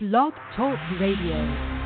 [0.00, 1.77] Blog Talk Radio.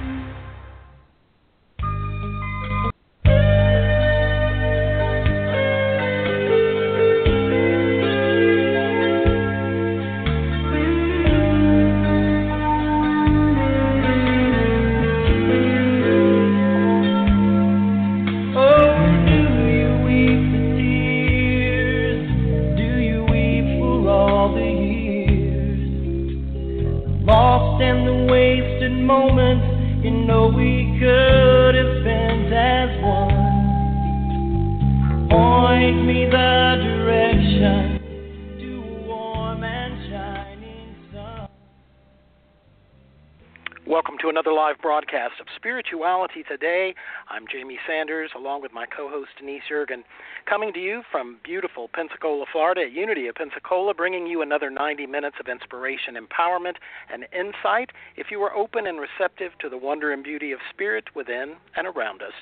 [45.63, 46.93] Spirituality Today.
[47.31, 50.03] I'm Jamie Sanders, along with my co host Denise Yeargin,
[50.47, 55.07] coming to you from beautiful Pensacola, Florida, at Unity of Pensacola, bringing you another 90
[55.07, 56.77] minutes of inspiration, empowerment,
[57.13, 61.05] and insight if you are open and receptive to the wonder and beauty of spirit
[61.15, 62.33] within and around us.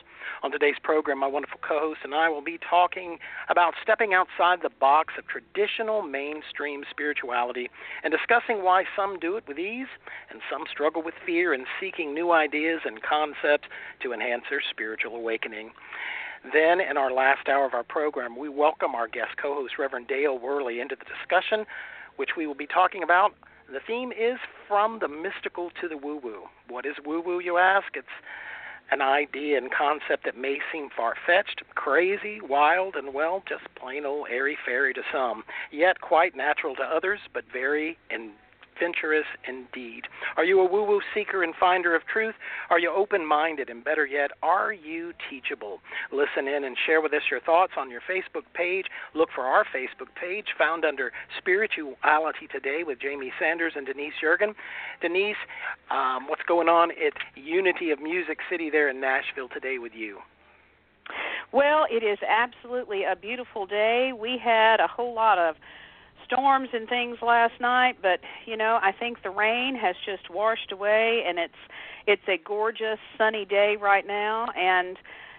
[0.42, 4.60] On today's program, my wonderful co host and I will be talking about stepping outside
[4.62, 7.70] the box of traditional mainstream spirituality
[8.02, 9.88] and discussing why some do it with ease
[10.30, 13.68] and some struggle with fear in seeking new ideas and concepts
[14.02, 15.70] to enhance their spiritual awakening.
[16.44, 20.08] Then, in our last hour of our program, we welcome our guest co host, Reverend
[20.08, 21.66] Dale Worley, into the discussion,
[22.16, 23.34] which we will be talking about.
[23.70, 26.44] The theme is From the Mystical to the Woo Woo.
[26.68, 27.88] What is woo woo, you ask?
[27.94, 28.08] It's
[28.90, 34.04] an idea and concept that may seem far fetched, crazy, wild, and well, just plain
[34.04, 38.32] old airy fairy to some, yet quite natural to others, but very in
[38.80, 40.02] adventurous indeed.
[40.36, 42.34] Are you a woo woo seeker and finder of truth?
[42.70, 43.68] Are you open minded?
[43.68, 45.80] And better yet, are you teachable?
[46.12, 48.86] Listen in and share with us your thoughts on your Facebook page.
[49.14, 54.54] Look for our Facebook page found under Spirituality Today with Jamie Sanders and Denise Yeargin.
[55.00, 55.36] Denise,
[55.90, 60.18] um, what's going on at Unity of Music City there in Nashville today with you?
[61.52, 64.12] Well, it is absolutely a beautiful day.
[64.16, 65.56] We had a whole lot of
[66.30, 70.72] storms and things last night, but you know, I think the rain has just washed
[70.72, 71.54] away and it's
[72.06, 74.96] it's a gorgeous sunny day right now and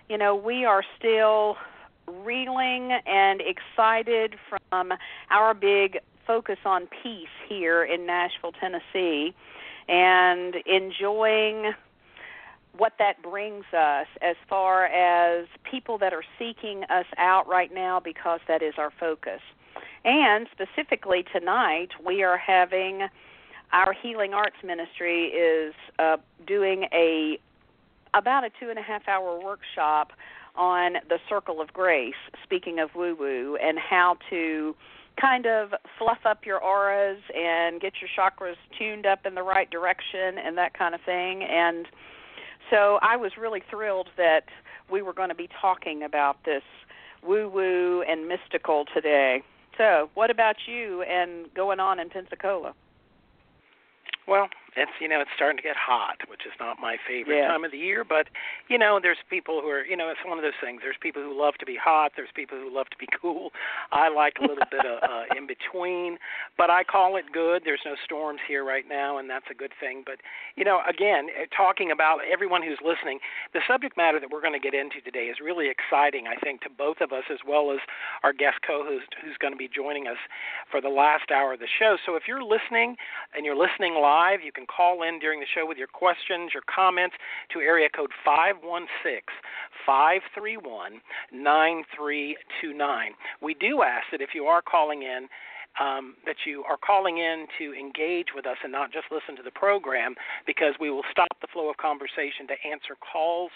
[0.09, 1.55] you know, we are still
[2.07, 4.91] reeling and excited from
[5.29, 9.33] our big focus on peace here in Nashville, Tennessee
[9.87, 11.73] and enjoying
[12.77, 17.99] what that brings us as far as people that are seeking us out right now
[17.99, 19.41] because that is our focus.
[20.03, 23.07] And specifically tonight, we are having
[23.71, 27.39] our Healing Arts Ministry is uh, doing a
[28.13, 30.11] about a two and a half hour workshop
[30.55, 32.13] on the circle of grace.
[32.43, 34.75] Speaking of woo woo and how to
[35.19, 39.69] kind of fluff up your auras and get your chakras tuned up in the right
[39.69, 41.43] direction and that kind of thing.
[41.43, 41.85] And
[42.69, 44.45] so I was really thrilled that
[44.89, 46.63] we were going to be talking about this
[47.23, 49.43] woo woo and mystical today.
[49.77, 52.73] So, what about you and going on in Pensacola?
[54.27, 57.47] Well, it's you know it's starting to get hot, which is not my favorite yeah.
[57.47, 58.03] time of the year.
[58.03, 58.27] But
[58.69, 60.81] you know, there's people who are you know it's one of those things.
[60.83, 62.13] There's people who love to be hot.
[62.15, 63.51] There's people who love to be cool.
[63.91, 66.17] I like a little bit of uh, in between,
[66.57, 67.63] but I call it good.
[67.65, 70.03] There's no storms here right now, and that's a good thing.
[70.05, 70.23] But
[70.55, 73.19] you know, again, eh, talking about everyone who's listening,
[73.53, 76.27] the subject matter that we're going to get into today is really exciting.
[76.27, 77.79] I think to both of us as well as
[78.23, 80.19] our guest co-host who's going to be joining us
[80.69, 81.97] for the last hour of the show.
[82.05, 82.95] So if you're listening
[83.35, 86.51] and you're listening live, you can can call in during the show with your questions,
[86.53, 87.15] your comments
[87.53, 88.87] to area code 516
[89.85, 91.01] 531
[91.33, 93.11] 9329.
[93.41, 95.27] We do ask that if you are calling in,
[95.79, 99.43] um, that you are calling in to engage with us and not just listen to
[99.43, 100.15] the program
[100.45, 103.51] because we will stop the flow of conversation to answer calls.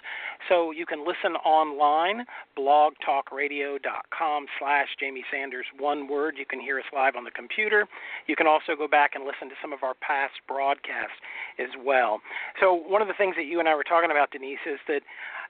[0.47, 2.25] So you can listen online,
[2.57, 6.35] blogtalkradio.com slash Jamie Sanders, one word.
[6.37, 7.87] You can hear us live on the computer.
[8.27, 11.19] You can also go back and listen to some of our past broadcasts
[11.59, 12.21] as well.
[12.59, 15.01] So one of the things that you and I were talking about, Denise, is that,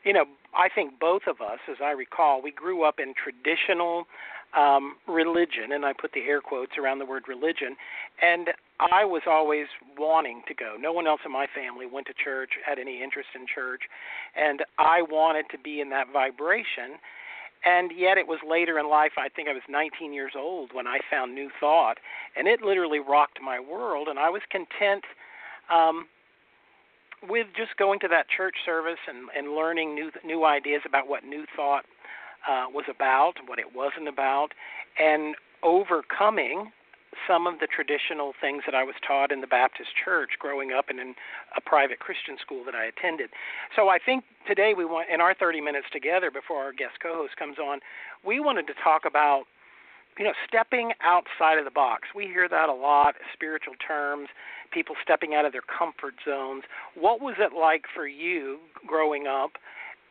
[0.03, 4.05] you know, I think both of us, as I recall, we grew up in traditional
[4.55, 7.75] um, religion, and I put the air quotes around the word religion,
[8.21, 8.49] and
[8.79, 9.67] I was always
[9.97, 10.75] wanting to go.
[10.79, 13.81] No one else in my family went to church, had any interest in church,
[14.35, 16.99] and I wanted to be in that vibration.
[17.65, 19.13] And yet, it was later in life.
[19.17, 21.97] I think I was 19 years old when I found New Thought,
[22.37, 24.07] and it literally rocked my world.
[24.07, 25.03] And I was content
[25.73, 26.05] um,
[27.27, 31.23] with just going to that church service and, and learning new new ideas about what
[31.23, 31.85] New Thought
[32.47, 34.49] uh, was about, what it wasn't about,
[34.99, 36.71] and overcoming
[37.27, 40.89] some of the traditional things that I was taught in the Baptist church growing up
[40.89, 41.15] and in
[41.55, 43.29] a private Christian school that I attended.
[43.75, 47.37] So I think today we want in our 30 minutes together before our guest co-host
[47.37, 47.79] comes on,
[48.25, 49.43] we wanted to talk about
[50.19, 52.09] you know stepping outside of the box.
[52.15, 54.29] We hear that a lot, spiritual terms,
[54.71, 56.63] people stepping out of their comfort zones.
[56.95, 59.51] What was it like for you growing up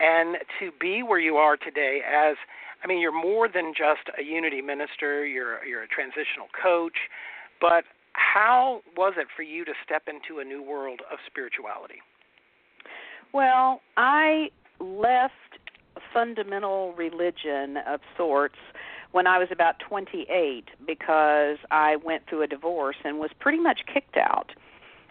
[0.00, 2.36] and to be where you are today as
[2.82, 5.24] I mean, you're more than just a unity minister.
[5.24, 7.08] You're you're a transitional coach,
[7.60, 12.00] but how was it for you to step into a new world of spirituality?
[13.32, 14.50] Well, I
[14.80, 15.32] left
[16.12, 18.56] fundamental religion of sorts
[19.12, 23.80] when I was about 28 because I went through a divorce and was pretty much
[23.92, 24.50] kicked out.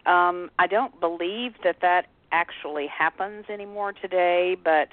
[0.05, 4.89] Um, I don't believe that that actually happens anymore today, but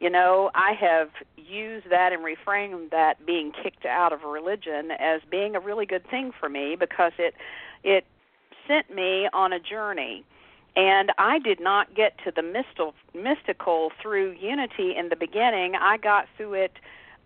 [0.00, 5.20] you know, I have used that and reframed that being kicked out of religion as
[5.28, 7.34] being a really good thing for me because it
[7.82, 8.04] it
[8.66, 10.24] sent me on a journey.
[10.76, 15.74] And I did not get to the mystical mystical through unity in the beginning.
[15.74, 16.72] I got through it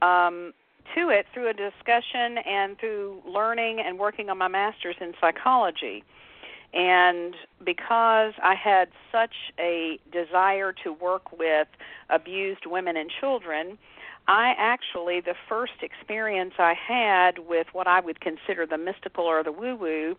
[0.01, 0.55] um
[0.95, 6.05] to it through a discussion and through learning and working on my masters in psychology.
[6.73, 11.69] And because I had such a desire to work with
[12.09, 13.79] abused women and children,
[14.29, 19.43] I actually, the first experience I had with what I would consider the mystical or
[19.43, 20.17] the woo woo,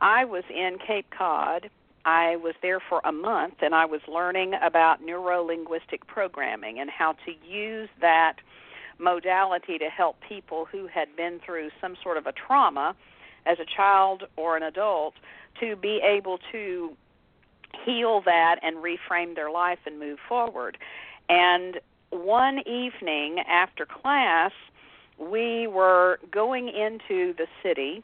[0.00, 1.70] I was in Cape Cod.
[2.04, 6.88] I was there for a month and I was learning about neuro linguistic programming and
[6.90, 8.36] how to use that
[8.98, 12.94] modality to help people who had been through some sort of a trauma
[13.48, 15.14] as a child or an adult
[15.60, 16.96] to be able to
[17.84, 20.78] heal that and reframe their life and move forward.
[21.28, 21.80] And
[22.10, 24.52] one evening after class,
[25.18, 28.02] we were going into the city,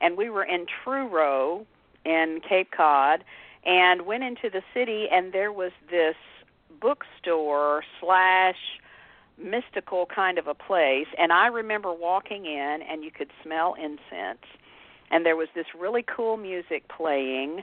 [0.00, 1.66] and we were in Truro
[2.04, 3.24] in Cape Cod,
[3.64, 6.16] and went into the city, and there was this
[6.80, 8.56] bookstore slash
[9.38, 11.08] mystical kind of a place.
[11.18, 14.44] And I remember walking in, and you could smell incense
[15.10, 17.62] and there was this really cool music playing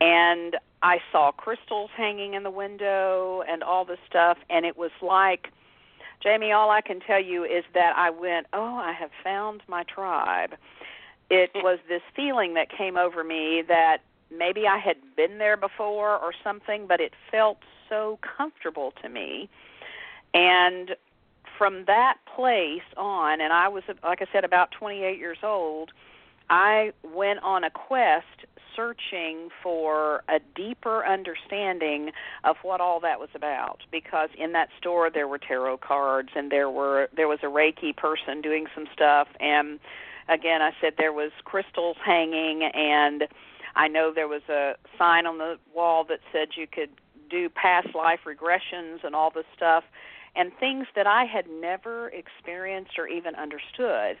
[0.00, 4.90] and I saw crystals hanging in the window and all this stuff and it was
[5.00, 5.48] like
[6.22, 9.82] Jamie all I can tell you is that I went, "Oh, I have found my
[9.84, 10.54] tribe."
[11.30, 13.98] It was this feeling that came over me that
[14.30, 19.48] maybe I had been there before or something, but it felt so comfortable to me.
[20.34, 20.96] And
[21.56, 25.92] from that place on, and I was like I said about 28 years old,
[26.48, 32.12] I went on a quest searching for a deeper understanding
[32.44, 36.52] of what all that was about because in that store there were tarot cards and
[36.52, 39.80] there were there was a reiki person doing some stuff and
[40.28, 43.24] again I said there was crystals hanging and
[43.74, 46.90] I know there was a sign on the wall that said you could
[47.30, 49.84] do past life regressions and all this stuff
[50.36, 54.18] and things that I had never experienced or even understood.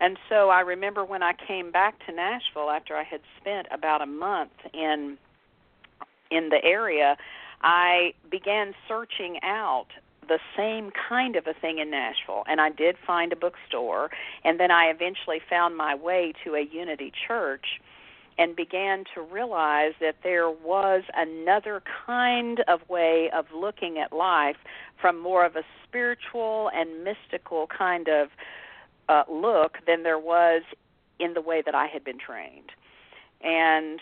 [0.00, 4.02] And so I remember when I came back to Nashville after I had spent about
[4.02, 5.18] a month in
[6.30, 7.16] in the area,
[7.62, 9.86] I began searching out
[10.28, 12.44] the same kind of a thing in Nashville.
[12.46, 14.10] And I did find a bookstore
[14.44, 17.80] and then I eventually found my way to a Unity church
[18.36, 24.56] and began to realize that there was another kind of way of looking at life
[25.00, 28.28] from more of a spiritual and mystical kind of
[29.08, 30.62] uh, look than there was
[31.18, 32.70] in the way that I had been trained.
[33.42, 34.00] And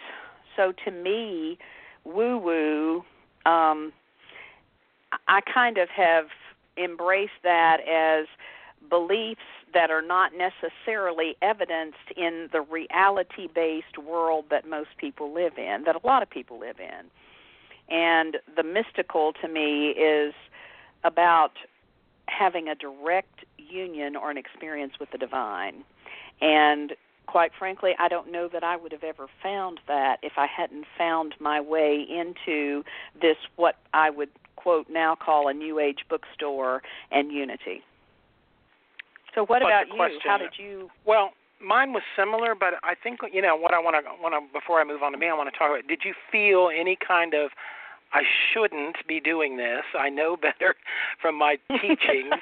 [0.57, 1.59] so to me,
[2.05, 3.05] woo woo,
[3.51, 3.93] um,
[5.29, 6.27] I kind of have
[6.77, 8.27] embraced that as
[8.89, 9.41] beliefs
[9.73, 15.85] that are not necessarily evidenced in the reality based world that most people live in,
[15.85, 17.07] that a lot of people live in.
[17.95, 20.35] And the mystical to me is
[21.05, 21.53] about
[22.27, 25.85] having a direct union or an experience with the divine.
[26.41, 26.93] And
[27.27, 30.85] quite frankly, I don't know that I would have ever found that if I hadn't
[30.97, 32.83] found my way into
[33.21, 37.83] this, what I would quote now call a New Age bookstore and Unity.
[39.35, 40.19] So, what but about you?
[40.25, 40.89] How did you?
[41.05, 44.59] Well, mine was similar, but I think you know what I want to want to
[44.59, 45.87] before I move on to me, I want to talk about.
[45.87, 47.51] Did you feel any kind of
[48.13, 49.83] I shouldn't be doing this.
[49.99, 50.75] I know better
[51.21, 52.41] from my teachings.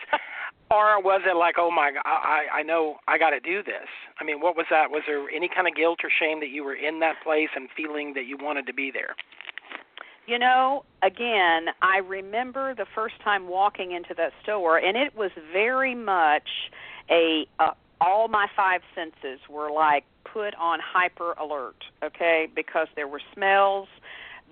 [0.70, 3.88] Or was it like, oh my, I I know I got to do this?
[4.20, 4.90] I mean, what was that?
[4.90, 7.68] Was there any kind of guilt or shame that you were in that place and
[7.76, 9.14] feeling that you wanted to be there?
[10.26, 15.30] You know, again, I remember the first time walking into that store, and it was
[15.52, 16.48] very much
[17.10, 23.06] a uh, all my five senses were like put on hyper alert, okay, because there
[23.06, 23.88] were smells,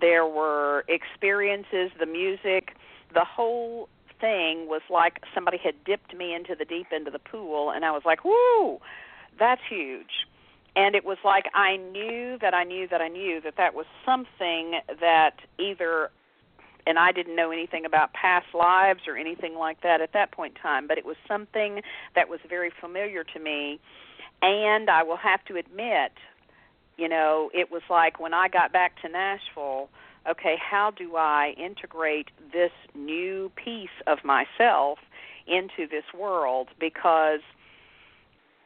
[0.01, 2.77] there were experiences, the music,
[3.15, 3.89] the whole
[4.23, 7.85] thing was like somebody had dipped me into the deep end of the pool and
[7.85, 8.81] I was like, "Whoo,
[9.39, 10.27] that's huge."
[10.75, 13.87] And it was like I knew that I knew that I knew that that was
[14.07, 16.11] something that either
[16.87, 20.57] and I didn't know anything about past lives or anything like that at that point
[20.57, 21.83] in time, but it was something
[22.15, 23.79] that was very familiar to me.
[24.41, 26.13] And I will have to admit,
[26.97, 29.89] you know, it was like when I got back to Nashville,
[30.29, 34.99] okay, how do I integrate this new piece of myself
[35.47, 36.69] into this world?
[36.79, 37.41] Because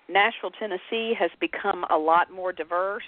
[0.09, 3.03] Nashville, Tennessee has become a lot more diverse,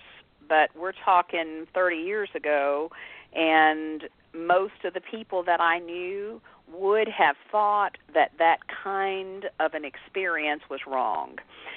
[0.49, 2.91] but we're talking 30 years ago,
[3.35, 6.41] and most of the people that I knew
[6.73, 11.37] would have thought that that kind of an experience was wrong.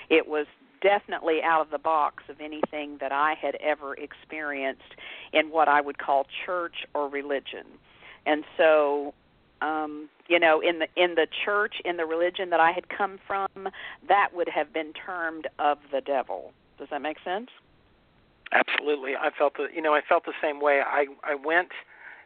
[0.10, 0.48] It was
[0.82, 4.96] definitely out of the box of anything that I had ever experienced
[5.34, 7.66] in what I would call church or religion.
[8.26, 9.14] And so
[9.62, 13.20] um you know in the in the church in the religion that I had come
[13.28, 13.70] from
[14.08, 16.52] that would have been termed of the devil.
[16.78, 17.50] Does that make sense?
[18.52, 19.16] Absolutely.
[19.16, 20.82] I felt the you know I felt the same way.
[20.86, 21.70] I I went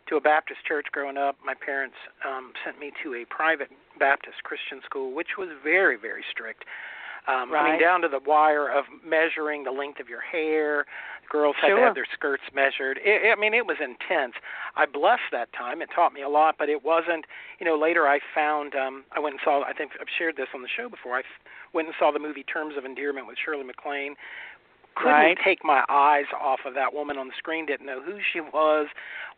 [0.08, 1.36] to a Baptist church growing up.
[1.44, 1.96] My parents
[2.26, 3.70] um sent me to a private
[4.00, 6.64] Baptist Christian school which was very very strict.
[7.27, 7.67] Um, right.
[7.67, 10.86] I mean, down to the wire of measuring the length of your hair.
[11.32, 11.79] Girls had sure.
[11.79, 13.00] to have their skirts measured.
[13.01, 14.34] It, I mean, it was intense.
[14.75, 15.82] I blessed that time.
[15.82, 17.25] It taught me a lot, but it wasn't.
[17.60, 18.75] You know, later I found.
[18.75, 19.63] um I went and saw.
[19.63, 21.15] I think I've shared this on the show before.
[21.17, 21.41] I f-
[21.74, 24.15] went and saw the movie Terms of Endearment with Shirley MacLaine.
[24.96, 25.38] Couldn't right.
[25.44, 27.65] take my eyes off of that woman on the screen.
[27.65, 28.88] Didn't know who she was.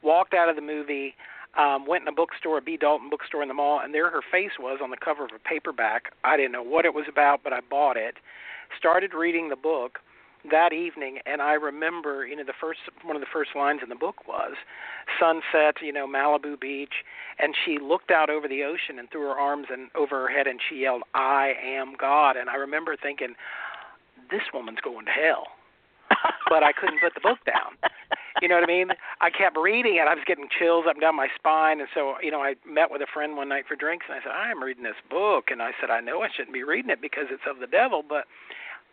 [0.04, 1.16] Walked out of the movie
[1.58, 2.78] um, went in a bookstore, a B.
[2.78, 5.40] Dalton bookstore in the mall, and there her face was on the cover of a
[5.40, 6.14] paperback.
[6.24, 8.16] I didn't know what it was about, but I bought it.
[8.78, 10.00] Started reading the book
[10.52, 13.90] that evening, and I remember, you know, the first one of the first lines in
[13.90, 14.54] the book was
[15.20, 17.04] sunset, you know, Malibu Beach,
[17.40, 20.48] and she looked out over the ocean and threw her arms and over her head,
[20.48, 23.36] and she yelled, "I am God." And I remember thinking,
[24.30, 25.48] this woman's going to hell
[26.50, 27.76] but I couldn't put the book down.
[28.42, 28.90] You know what I mean?
[29.22, 30.08] I kept reading it.
[30.08, 32.92] I was getting chills up and down my spine, and so you know, I met
[32.92, 35.50] with a friend one night for drinks, and I said, "I am reading this book,"
[35.50, 38.04] and I said, "I know I shouldn't be reading it because it's of the devil,
[38.08, 38.26] but."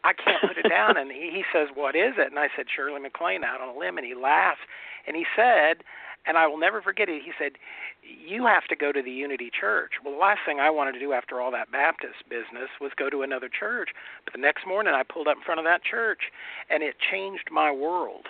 [0.05, 0.99] I can't put it down.
[0.99, 2.29] And he, he says, What is it?
[2.29, 3.97] And I said, Shirley MacLaine out on a limb.
[3.97, 4.61] And he laughed.
[5.07, 5.81] And he said,
[6.27, 7.53] and I will never forget it, he said,
[8.03, 9.93] You have to go to the Unity Church.
[10.03, 13.11] Well, the last thing I wanted to do after all that Baptist business was go
[13.11, 13.91] to another church.
[14.25, 16.33] But the next morning I pulled up in front of that church,
[16.71, 18.27] and it changed my world.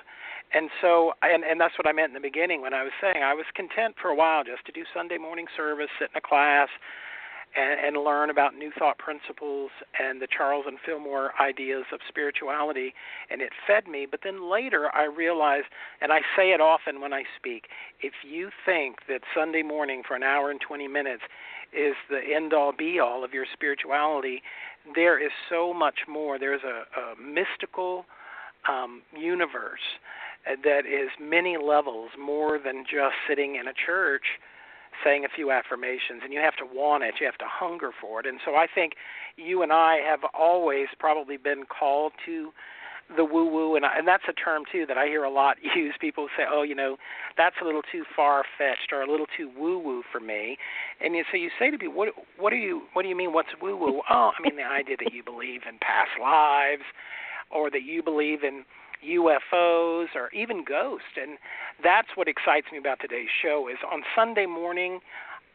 [0.53, 3.23] And so, and and that's what I meant in the beginning when I was saying
[3.25, 6.21] I was content for a while just to do Sunday morning service, sit in a
[6.21, 6.69] class,
[7.57, 12.95] and, and learn about New Thought principles and the Charles and Fillmore ideas of spirituality,
[13.31, 14.07] and it fed me.
[14.11, 15.67] But then later I realized,
[16.01, 17.67] and I say it often when I speak,
[18.01, 21.23] if you think that Sunday morning for an hour and 20 minutes
[21.73, 24.43] is the end all be all of your spirituality,
[24.95, 26.39] there is so much more.
[26.39, 28.05] There's a, a mystical
[28.69, 29.81] um, universe
[30.47, 34.25] that is many levels more than just sitting in a church
[35.03, 38.21] saying a few affirmations and you have to want it you have to hunger for
[38.21, 38.27] it.
[38.27, 38.93] And so i think
[39.37, 42.51] you and i have always probably been called to
[43.17, 45.57] the woo woo and I, and that's a term too that i hear a lot
[45.77, 46.97] used people say oh you know
[47.37, 50.57] that's a little too far fetched or a little too woo woo for me.
[51.01, 53.51] And so you say to people what what do you what do you mean what's
[53.61, 56.85] woo woo oh i mean the idea that you believe in past lives
[57.51, 58.65] or that you believe in
[59.09, 61.17] UFOs or even ghosts.
[61.21, 61.39] And
[61.83, 65.01] that's what excites me about today's show is on Sunday morning,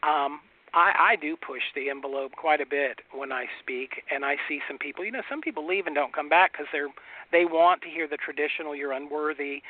[0.04, 0.42] um,
[0.74, 4.60] I, I do push the envelope quite a bit when I speak, and I see
[4.68, 5.04] some people.
[5.04, 6.90] You know, some people leave and don't come back because they're
[7.32, 9.62] they want to hear the traditional "you're unworthy,"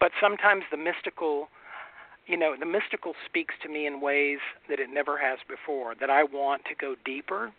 [0.00, 1.48] but sometimes the mystical
[2.26, 4.38] you know, the mystical speaks to me in ways
[4.68, 5.94] that it never has before.
[5.98, 7.52] That I want to go deeper,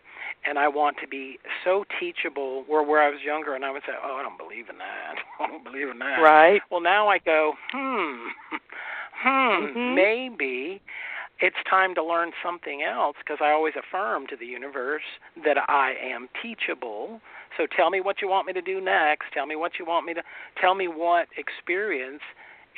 [0.44, 2.64] and I want to be so teachable.
[2.66, 5.16] Where where I was younger, and I would say, "Oh, I don't believe in that.
[5.40, 6.60] I don't believe in that." Right.
[6.70, 8.28] Well, now I go, "Hmm,
[9.22, 9.94] hmm, mm-hmm.
[9.94, 10.82] maybe."
[11.38, 15.02] It's time to learn something else because I always affirm to the universe
[15.44, 17.20] that I am teachable.
[17.58, 19.26] So tell me what you want me to do next.
[19.34, 20.22] Tell me what you want me to
[20.58, 22.22] tell me what experience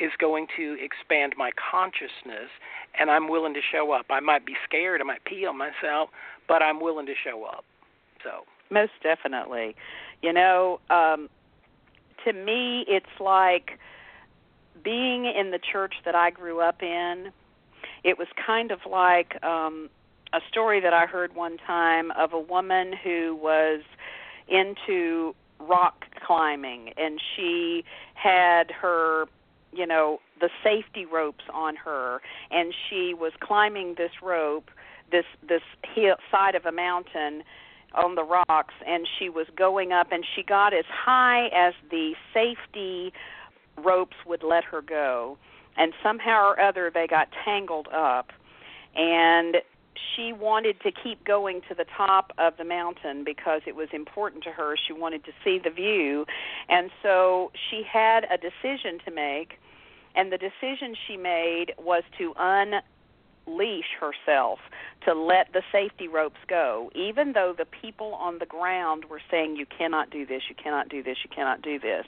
[0.01, 2.51] is going to expand my consciousness
[2.99, 4.07] and I'm willing to show up.
[4.11, 6.11] I might be scared, I might pee on myself,
[6.47, 7.65] but I'm willing to show up.
[8.23, 9.75] So most definitely.
[10.23, 11.29] You know, um
[12.25, 13.79] to me it's like
[14.83, 17.33] being in the church that I grew up in.
[18.05, 19.91] It was kind of like um
[20.33, 23.81] a story that I heard one time of a woman who was
[24.47, 29.27] into rock climbing and she had her
[29.73, 32.21] you know the safety ropes on her
[32.51, 34.71] and she was climbing this rope
[35.11, 35.63] this this
[35.95, 37.43] hill side of a mountain
[37.95, 42.15] on the rocks and she was going up and she got as high as the
[42.35, 43.13] safety
[43.83, 45.39] ropes would let her go.
[45.77, 48.33] And somehow or other they got tangled up.
[48.97, 49.57] And
[50.15, 54.45] she wanted to keep going to the top of the mountain because it was important
[54.45, 56.27] to her she wanted to see the view
[56.69, 59.59] and so she had a decision to make
[60.15, 62.83] and the decision she made was to un
[63.49, 64.59] leash herself
[65.05, 69.57] to let the safety ropes go, even though the people on the ground were saying,
[69.57, 72.05] You cannot do this, you cannot do this, you cannot do this.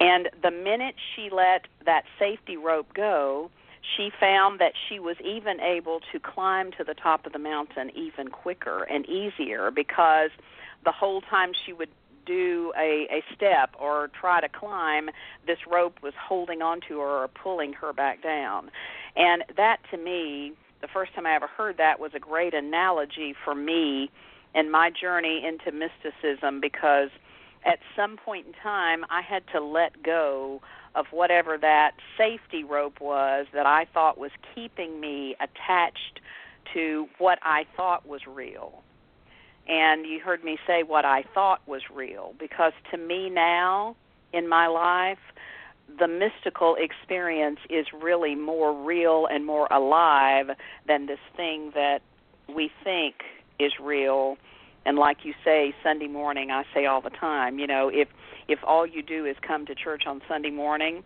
[0.00, 3.50] And the minute she let that safety rope go,
[3.96, 7.90] she found that she was even able to climb to the top of the mountain
[7.96, 10.30] even quicker and easier because
[10.84, 11.90] the whole time she would
[12.24, 15.10] do a, a step or try to climb,
[15.46, 18.70] this rope was holding onto her or pulling her back down.
[19.16, 23.34] And that to me, the first time I ever heard that was a great analogy
[23.44, 24.10] for me
[24.54, 27.10] in my journey into mysticism because
[27.64, 30.60] at some point in time I had to let go
[30.94, 36.20] of whatever that safety rope was that I thought was keeping me attached
[36.74, 38.82] to what I thought was real.
[39.68, 43.96] And you heard me say what I thought was real because to me now
[44.32, 45.18] in my life,
[45.98, 50.50] the mystical experience is really more real and more alive
[50.86, 52.00] than this thing that
[52.48, 53.16] we think
[53.58, 54.36] is real
[54.84, 58.08] and like you say sunday morning i say all the time you know if
[58.48, 61.02] if all you do is come to church on sunday morning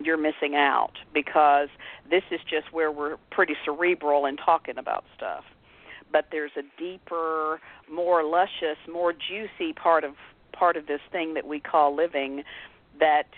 [0.00, 1.68] you're missing out because
[2.08, 5.44] this is just where we're pretty cerebral and talking about stuff
[6.12, 7.60] but there's a deeper
[7.92, 10.14] more luscious more juicy part of
[10.52, 12.42] part of this thing that we call living
[12.98, 13.28] that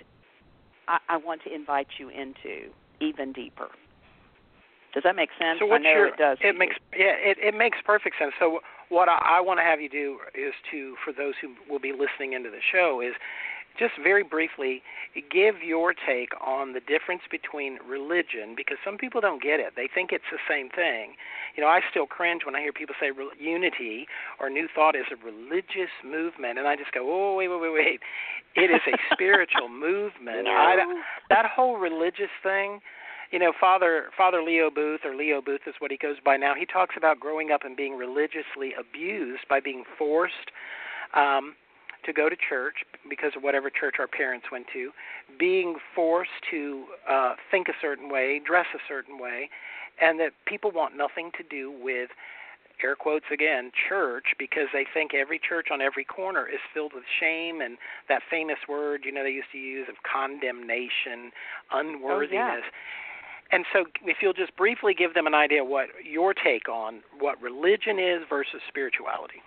[0.88, 2.70] I, I want to invite you into
[3.00, 3.68] even deeper.
[4.92, 5.61] Does that make sense?
[5.61, 6.38] So what's I know your, it does.
[6.42, 8.32] It makes yeah, it, it makes perfect sense.
[8.41, 11.80] So what I, I want to have you do is to, for those who will
[11.80, 13.14] be listening into the show, is
[13.78, 14.82] just very briefly
[15.32, 19.72] give your take on the difference between religion because some people don't get it.
[19.76, 21.14] They think it's the same thing.
[21.56, 24.06] You know, I still cringe when I hear people say unity
[24.38, 27.72] or new thought is a religious movement and I just go, "Oh, wait, wait, wait,
[27.72, 28.00] wait.
[28.54, 30.50] It is a spiritual movement." No.
[30.50, 30.76] I,
[31.28, 32.80] that whole religious thing,
[33.30, 36.54] you know, Father Father Leo Booth or Leo Booth is what he goes by now.
[36.54, 40.50] He talks about growing up and being religiously abused by being forced
[41.14, 41.54] um
[42.04, 42.76] to go to church
[43.08, 44.90] because of whatever church our parents went to,
[45.38, 49.50] being forced to uh, think a certain way, dress a certain way,
[50.00, 52.08] and that people want nothing to do with
[52.82, 57.04] air quotes again church because they think every church on every corner is filled with
[57.21, 57.76] shame and
[58.08, 61.30] that famous word you know they used to use of condemnation
[61.73, 63.09] unworthiness oh, yeah.
[63.52, 67.41] And so if you'll just briefly give them an idea what your take on what
[67.43, 69.43] religion is versus spirituality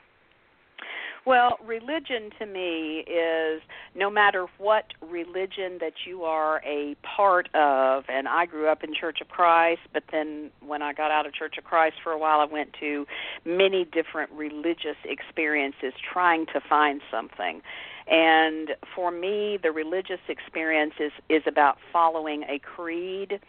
[1.25, 3.61] well, religion to me is
[3.95, 8.93] no matter what religion that you are a part of, and I grew up in
[8.93, 12.17] Church of Christ, but then when I got out of Church of Christ for a
[12.17, 13.05] while, I went to
[13.45, 17.61] many different religious experiences trying to find something.
[18.05, 23.39] And for me, the religious experience is, is about following a creed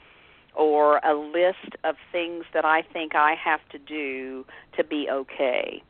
[0.55, 4.45] or a list of things that I think I have to do
[4.77, 5.83] to be okay.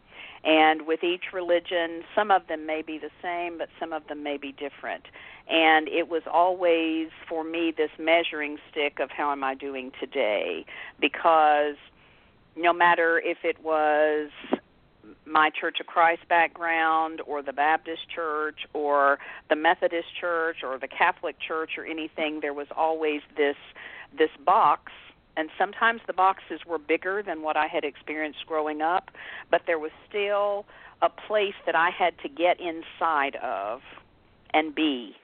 [0.45, 4.23] And with each religion, some of them may be the same, but some of them
[4.23, 5.07] may be different.
[5.49, 10.67] And it was always, for me, this measuring stick of how am I doing today?
[11.01, 11.77] Because
[12.57, 14.31] no matter if it was
[15.27, 20.89] my Church of Christ background or the Baptist church or the Methodist church or the
[20.89, 23.57] Catholic church or anything, there was always this
[24.17, 24.93] this box
[25.37, 29.11] and sometimes the boxes were bigger than what I had experienced growing up,
[29.51, 30.65] but there was still
[31.03, 33.81] a place that I had to get inside of
[34.53, 35.17] and be.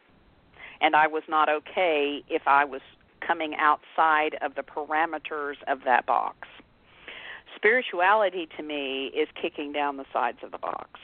[0.80, 2.80] And I was not okay if I was
[3.24, 6.48] coming outside of the parameters of that box.
[7.60, 10.98] Spirituality to me is kicking down the sides of the box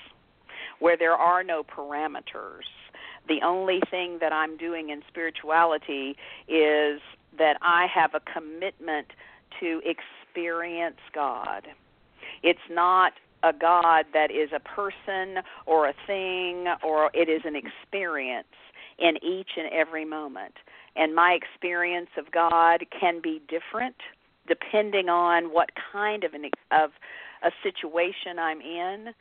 [0.78, 2.64] where there are no parameters.
[3.28, 6.16] The only thing that I'm doing in spirituality
[6.48, 7.00] is
[7.38, 9.08] that I have a commitment
[9.60, 11.66] to experience God.
[12.42, 17.54] It's not a God that is a person or a thing, or it is an
[17.54, 18.46] experience
[18.98, 20.54] in each and every moment.
[20.94, 23.96] And my experience of God can be different
[24.46, 26.90] depending on what kind of an of
[27.42, 29.12] a situation I'm in,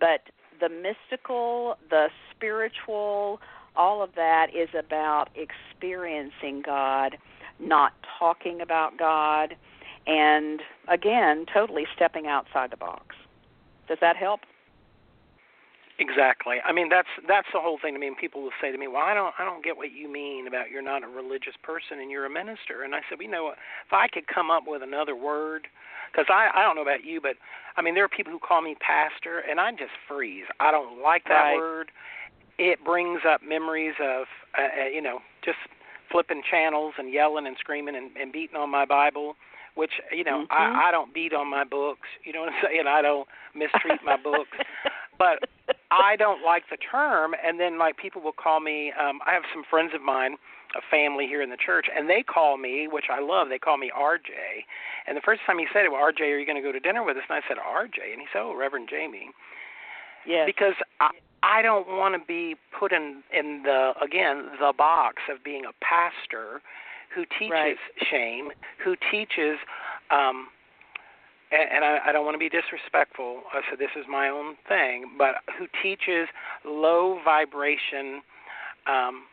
[0.00, 0.22] but
[0.60, 3.40] the mystical, the spiritual,
[3.76, 7.18] all of that is about experiencing God,
[7.60, 9.56] not talking about God,
[10.06, 13.16] and again, totally stepping outside the box.
[13.88, 14.40] Does that help?
[15.98, 16.56] Exactly.
[16.64, 18.06] I mean, that's that's the whole thing to me.
[18.06, 20.46] And people will say to me, "Well, I don't, I don't get what you mean
[20.46, 23.30] about you're not a religious person and you're a minister." And I said, "We well,
[23.30, 23.58] you know what?
[23.86, 25.68] If I could come up with another word,
[26.12, 27.36] because I, I don't know about you, but
[27.78, 30.44] I mean, there are people who call me pastor, and I just freeze.
[30.60, 31.56] I don't like that right.
[31.56, 31.90] word.
[32.58, 34.26] It brings up memories of,
[34.58, 35.58] uh, uh, you know, just
[36.10, 39.36] flipping channels and yelling and screaming and, and beating on my Bible
[39.76, 40.52] which you know mm-hmm.
[40.52, 42.08] I I don't beat on my books.
[42.24, 42.86] You know what I'm saying?
[42.88, 44.56] I don't mistreat my books,
[45.18, 45.48] but
[45.90, 47.34] I don't like the term.
[47.44, 48.92] And then like people will call me.
[48.98, 50.36] um I have some friends of mine,
[50.76, 53.48] a family here in the church, and they call me, which I love.
[53.48, 54.30] They call me RJ.
[55.06, 56.80] And the first time he said it, well, RJ, are you going to go to
[56.80, 57.22] dinner with us?
[57.28, 59.30] And I said RJ, and he said, Oh, Reverend Jamie.
[60.26, 60.44] Yes.
[60.46, 61.10] Because I,
[61.42, 65.72] I don't want to be put in in the again the box of being a
[65.84, 66.60] pastor
[67.14, 67.76] who teaches right.
[68.10, 68.50] shame,
[68.84, 69.58] who teaches,
[70.10, 70.48] um,
[71.52, 73.42] and, and I, I don't want to be disrespectful.
[73.52, 76.28] I said this is my own thing, but who teaches
[76.64, 78.22] low vibration
[78.86, 79.24] um,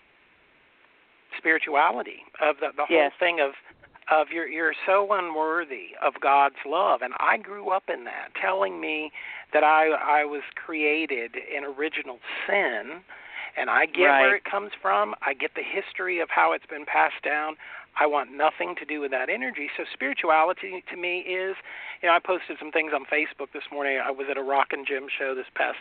[1.37, 3.11] spirituality of the, the yes.
[3.11, 3.51] whole thing of
[4.11, 8.81] of you're you're so unworthy of God's love and I grew up in that telling
[8.81, 9.11] me
[9.53, 13.01] that I I was created in original sin
[13.55, 14.21] and I get right.
[14.21, 15.13] where it comes from.
[15.21, 17.55] I get the history of how it's been passed down.
[17.99, 19.69] I want nothing to do with that energy.
[19.77, 21.55] So spirituality to me is,
[22.01, 23.99] you know, I posted some things on Facebook this morning.
[24.03, 25.79] I was at a rock and gem show this past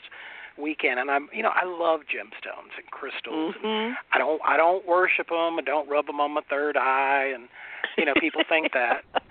[0.59, 3.55] weekend, and I'm, you know, I love gemstones and crystals.
[3.57, 3.66] Mm-hmm.
[3.66, 5.59] And I don't, I don't worship them.
[5.59, 7.48] I don't rub them on my third eye, and
[7.96, 9.05] you know, people think that.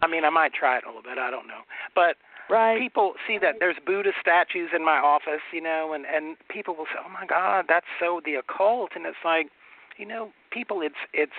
[0.00, 1.18] I mean, I might try it a little bit.
[1.18, 2.16] I don't know, but
[2.48, 2.80] Right.
[2.80, 6.86] People see that there's Buddha statues in my office, you know, and and people will
[6.86, 9.48] say, "Oh my God, that's so the occult," and it's like,
[9.98, 11.36] you know, people, it's it's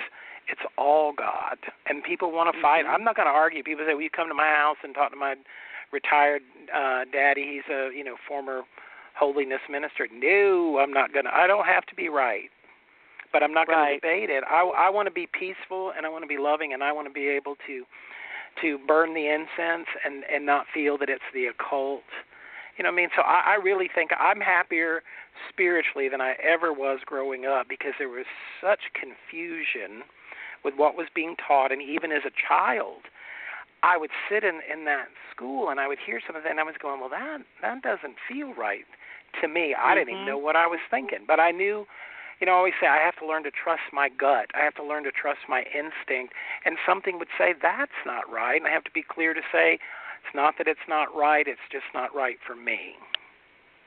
[0.52, 1.58] it's all God,
[1.88, 2.86] and people want to mm-hmm.
[2.86, 2.86] fight.
[2.88, 3.64] I'm not going to argue.
[3.64, 5.36] People say, "Will you come to my house and talk to my
[5.92, 6.42] retired
[6.74, 7.60] uh daddy?
[7.60, 8.64] He's a you know former
[9.16, 11.34] holiness minister." No, I'm not going to.
[11.34, 12.50] I don't have to be right
[13.32, 14.02] but I'm not going right.
[14.02, 14.44] to debate it.
[14.50, 17.08] I, I want to be peaceful and I want to be loving and I want
[17.08, 17.86] to be able to
[18.62, 22.04] to burn the incense and and not feel that it's the occult.
[22.78, 23.10] You know what I mean?
[23.16, 25.04] So I, I really think I'm happier
[25.50, 28.26] spiritually than I ever was growing up because there was
[28.62, 30.04] such confusion
[30.64, 33.08] with what was being taught, and even as a child,
[33.84, 36.76] I would sit in in that school and I would hear something, and I was
[36.82, 38.86] going, "Well, that that doesn't feel right
[39.42, 39.96] to me." I mm-hmm.
[39.96, 41.86] didn't even know what I was thinking, but I knew
[42.40, 44.48] you know, I always say I have to learn to trust my gut.
[44.56, 46.34] I have to learn to trust my instinct.
[46.64, 49.74] And something would say that's not right, and I have to be clear to say
[49.74, 51.48] it's not that it's not right.
[51.48, 52.96] It's just not right for me.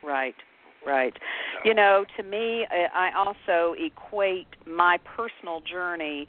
[0.03, 0.35] Right.
[0.85, 1.17] Right.
[1.65, 6.27] You know, to me, I also equate my personal journey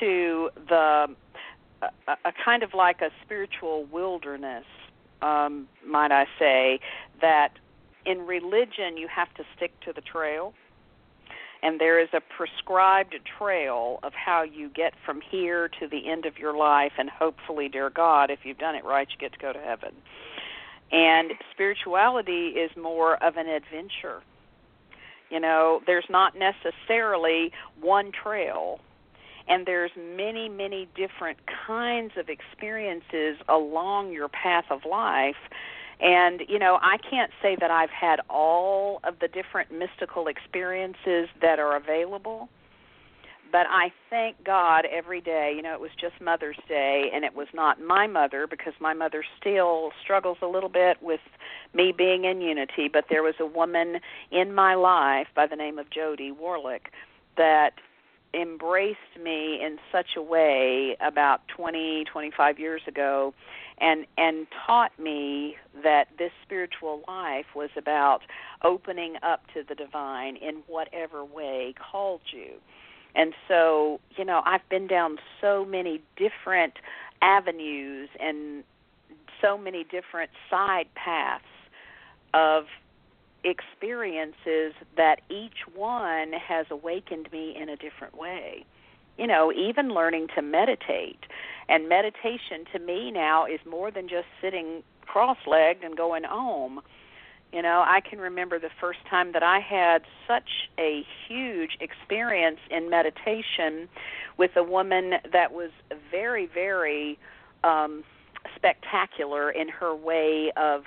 [0.00, 1.14] to the
[1.82, 4.64] a, a kind of like a spiritual wilderness,
[5.22, 6.80] um, might I say,
[7.20, 7.52] that
[8.04, 10.54] in religion you have to stick to the trail.
[11.62, 16.26] And there is a prescribed trail of how you get from here to the end
[16.26, 19.38] of your life and hopefully dear god if you've done it right you get to
[19.38, 19.94] go to heaven.
[20.92, 24.22] And spirituality is more of an adventure.
[25.30, 28.80] You know there's not necessarily one trail
[29.48, 35.36] and there's many many different kinds of experiences along your path of life
[36.00, 41.28] and, you know, I can't say that I've had all of the different mystical experiences
[41.40, 42.48] that are available,
[43.52, 45.52] but I thank God every day.
[45.56, 48.92] You know, it was just Mother's Day, and it was not my mother because my
[48.92, 51.20] mother still struggles a little bit with
[51.72, 54.00] me being in unity, but there was a woman
[54.32, 56.90] in my life by the name of Jody Warlick
[57.36, 57.74] that
[58.34, 63.32] embraced me in such a way about 20 25 years ago
[63.78, 68.20] and and taught me that this spiritual life was about
[68.62, 72.52] opening up to the divine in whatever way called you.
[73.14, 76.74] And so you know i've been down so many different
[77.22, 78.64] avenues and
[79.40, 81.44] so many different side paths
[82.32, 82.64] of
[83.44, 88.64] experiences that each one has awakened me in a different way
[89.18, 91.20] you know, even learning to meditate.
[91.68, 96.80] And meditation to me now is more than just sitting cross legged and going home.
[97.52, 102.58] You know, I can remember the first time that I had such a huge experience
[102.70, 103.88] in meditation
[104.36, 105.70] with a woman that was
[106.10, 107.16] very, very
[107.62, 108.02] um,
[108.56, 110.82] spectacular in her way of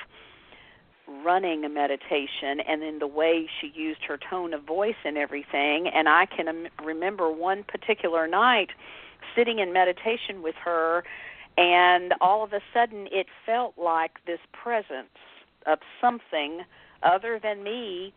[1.24, 5.88] running a meditation and then the way she used her tone of voice and everything
[5.88, 8.70] and I can remember one particular night
[9.36, 11.04] sitting in meditation with her
[11.58, 15.08] and all of a sudden it felt like this presence
[15.66, 16.62] of something
[17.04, 18.14] other than me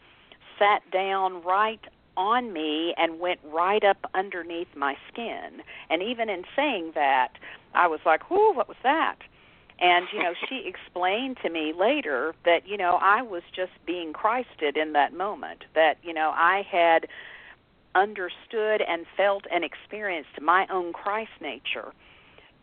[0.59, 1.81] sat down right
[2.17, 5.63] on me and went right up underneath my skin.
[5.89, 7.31] And even in saying that,
[7.75, 9.17] I was like, "Whoo, what was that?"
[9.81, 14.13] And you know, she explained to me later that you know I was just being
[14.13, 15.65] Christed in that moment.
[15.75, 17.09] That you know I had
[17.95, 21.93] understood and felt and experienced my own Christ nature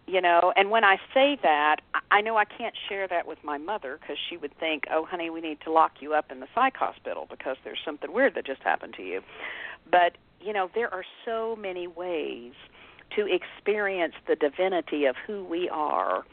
[0.07, 1.77] you know and when i say that
[2.09, 5.29] i know i can't share that with my mother because she would think oh honey
[5.29, 8.45] we need to lock you up in the psych hospital because there's something weird that
[8.45, 9.21] just happened to you
[9.91, 12.53] but you know there are so many ways
[13.15, 16.23] to experience the divinity of who we are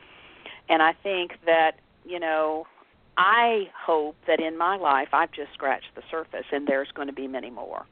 [0.68, 1.72] and i think that
[2.04, 2.66] you know
[3.16, 7.14] i hope that in my life i've just scratched the surface and there's going to
[7.14, 7.86] be many more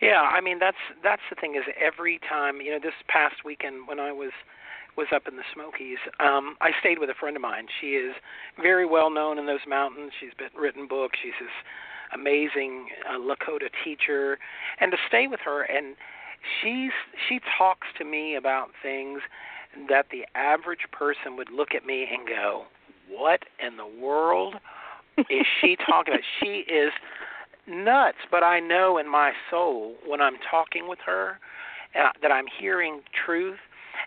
[0.00, 3.86] yeah, I mean that's that's the thing is every time you know this past weekend
[3.86, 4.32] when I was
[4.96, 7.66] was up in the Smokies, um, I stayed with a friend of mine.
[7.80, 8.14] She is
[8.60, 10.12] very well known in those mountains.
[10.18, 11.18] She's been written books.
[11.22, 11.52] She's this
[12.12, 14.38] amazing uh, Lakota teacher,
[14.80, 15.96] and to stay with her and
[16.62, 16.92] she's
[17.28, 19.20] she talks to me about things
[19.88, 22.64] that the average person would look at me and go,
[23.08, 24.56] "What in the world
[25.16, 26.92] is she talking about?" She is
[27.66, 31.38] nuts, but I know in my soul when I'm talking with her
[31.94, 33.58] uh, that I'm hearing truth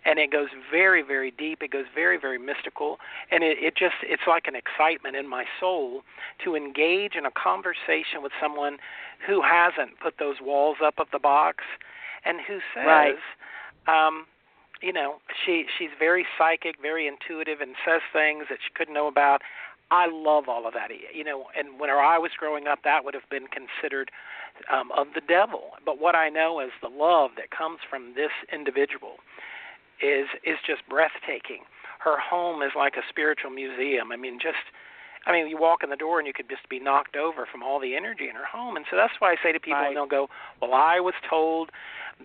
[0.04, 2.98] and it goes very very deep it goes very very mystical
[3.30, 6.02] and it, it just it's like an excitement in my soul
[6.42, 8.78] to engage in a conversation with someone
[9.26, 11.64] who hasn't put those walls up of the box
[12.24, 13.14] and who says right.
[13.86, 14.26] um
[14.84, 19.08] you know she she's very psychic very intuitive and says things that she couldn't know
[19.08, 19.40] about
[19.90, 20.88] I love all of that.
[21.14, 24.10] You know, and when I was growing up, that would have been considered
[24.72, 25.72] um, of the devil.
[25.84, 29.16] But what I know is the love that comes from this individual
[30.02, 31.62] is is just breathtaking.
[32.00, 34.12] Her home is like a spiritual museum.
[34.12, 34.72] I mean, just
[35.26, 37.62] I mean, you walk in the door and you could just be knocked over from
[37.62, 38.76] all the energy in her home.
[38.76, 39.88] And so that's why I say to people, right.
[39.88, 40.28] and they'll go,
[40.60, 41.70] "Well, I was told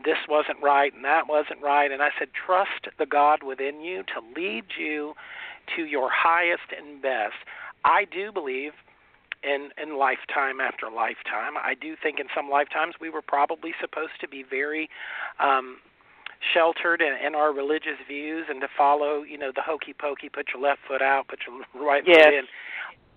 [0.04, 4.04] this wasn't right and that wasn't right," and I said, "Trust the God within you
[4.04, 5.16] to lead you
[5.76, 7.36] to your highest and best.
[7.86, 8.74] I do believe
[9.44, 11.56] in in lifetime after lifetime.
[11.58, 14.90] I do think in some lifetimes we were probably supposed to be very
[15.40, 15.78] um
[16.54, 20.48] sheltered in, in our religious views and to follow, you know, the hokey pokey, put
[20.54, 22.26] your left foot out, put your right yes.
[22.26, 22.44] foot in.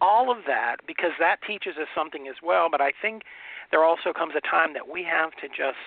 [0.01, 3.23] All of that because that teaches us something as well, but I think
[3.71, 5.79] there also comes a time that we have to just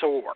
[0.00, 0.34] soar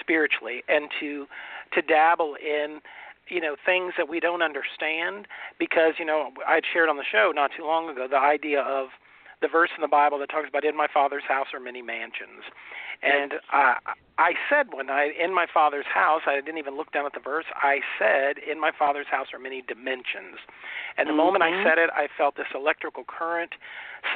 [0.00, 1.26] spiritually and to
[1.72, 2.80] to dabble in
[3.28, 5.26] you know things that we don't understand
[5.58, 8.88] because you know I'd shared on the show not too long ago the idea of
[9.44, 12.48] the verse in the Bible that talks about in my father's house are many mansions.
[13.02, 13.76] And I
[14.16, 17.20] I said when I in my father's house, I didn't even look down at the
[17.20, 17.44] verse.
[17.54, 20.40] I said in my father's house are many dimensions.
[20.96, 21.18] And the mm-hmm.
[21.18, 23.52] moment I said it, I felt this electrical current.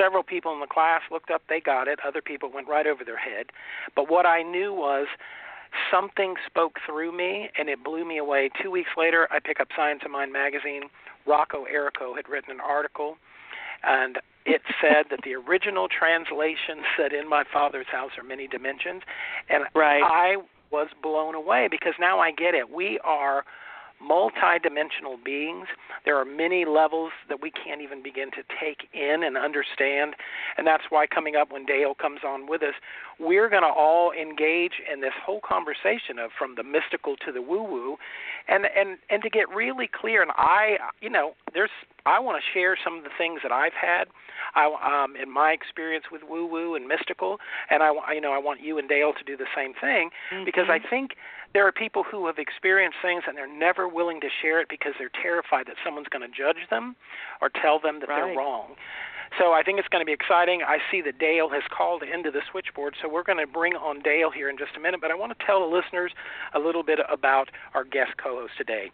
[0.00, 1.98] Several people in the class looked up, they got it.
[2.06, 3.52] Other people went right over their head.
[3.94, 5.08] But what I knew was
[5.92, 8.48] something spoke through me and it blew me away.
[8.62, 10.84] Two weeks later, I pick up Science of Mind magazine.
[11.26, 13.18] Rocco Errico had written an article,
[13.84, 19.02] and it said that the original translation said, "In my Father's house are many dimensions,"
[19.48, 20.02] and right.
[20.02, 20.36] I
[20.70, 22.70] was blown away because now I get it.
[22.70, 23.44] We are
[24.02, 25.66] multidimensional beings.
[26.04, 30.14] There are many levels that we can't even begin to take in and understand.
[30.56, 32.74] And that's why coming up when Dale comes on with us,
[33.18, 37.42] we're going to all engage in this whole conversation of from the mystical to the
[37.42, 37.96] woo woo
[38.46, 41.70] and and and to get really clear and I you know, there's
[42.06, 44.08] I want to share some of the things that I've had
[44.54, 47.38] I um in my experience with woo woo and mystical
[47.70, 50.44] and I you know I want you and Dale to do the same thing mm-hmm.
[50.44, 51.12] because I think
[51.54, 54.92] there are people who have experienced things and they're never willing to share it because
[54.98, 56.94] they're terrified that someone's going to judge them
[57.40, 58.24] or tell them that right.
[58.24, 58.74] they're wrong.
[59.38, 60.62] So I think it's going to be exciting.
[60.66, 64.00] I see that Dale has called into the switchboard, so we're going to bring on
[64.00, 65.00] Dale here in just a minute.
[65.00, 66.12] But I want to tell the listeners
[66.54, 68.90] a little bit about our guest co-host today.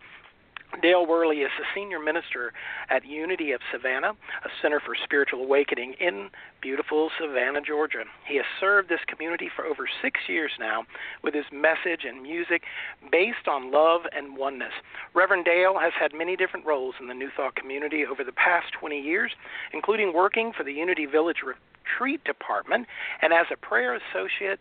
[0.82, 2.52] Dale Worley is the senior minister
[2.90, 4.12] at Unity of Savannah,
[4.44, 8.04] a center for spiritual awakening in beautiful Savannah, Georgia.
[8.26, 10.84] He has served this community for over six years now
[11.22, 12.62] with his message and music
[13.10, 14.72] based on love and oneness.
[15.14, 18.72] Reverend Dale has had many different roles in the New Thought community over the past
[18.78, 19.32] 20 years,
[19.72, 22.86] including working for the Unity Village Retreat Department
[23.22, 24.58] and as a prayer associate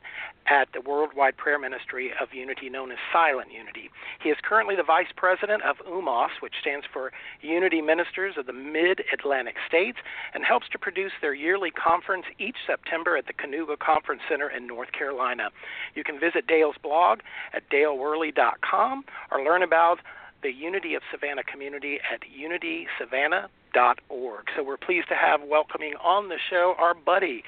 [0.47, 3.89] at the Worldwide Prayer Ministry of Unity, known as Silent Unity.
[4.21, 8.53] He is currently the vice president of UMOS, which stands for Unity Ministers of the
[8.53, 9.97] Mid Atlantic States,
[10.34, 14.67] and helps to produce their yearly conference each September at the Kanuga Conference Center in
[14.67, 15.49] North Carolina.
[15.95, 17.19] You can visit Dale's blog
[17.53, 19.99] at daleworley.com or learn about
[20.41, 24.45] the Unity of Savannah community at unitysavannah.org.
[24.56, 27.43] So we're pleased to have welcoming on the show our buddy,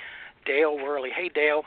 [0.45, 1.12] Dale Worley.
[1.15, 1.63] Hey, Dale.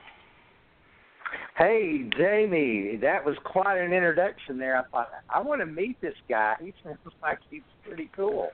[1.57, 4.77] Hey, Jamie, that was quite an introduction there.
[4.77, 6.55] I thought I want to meet this guy.
[6.61, 8.51] He sounds like he's pretty cool.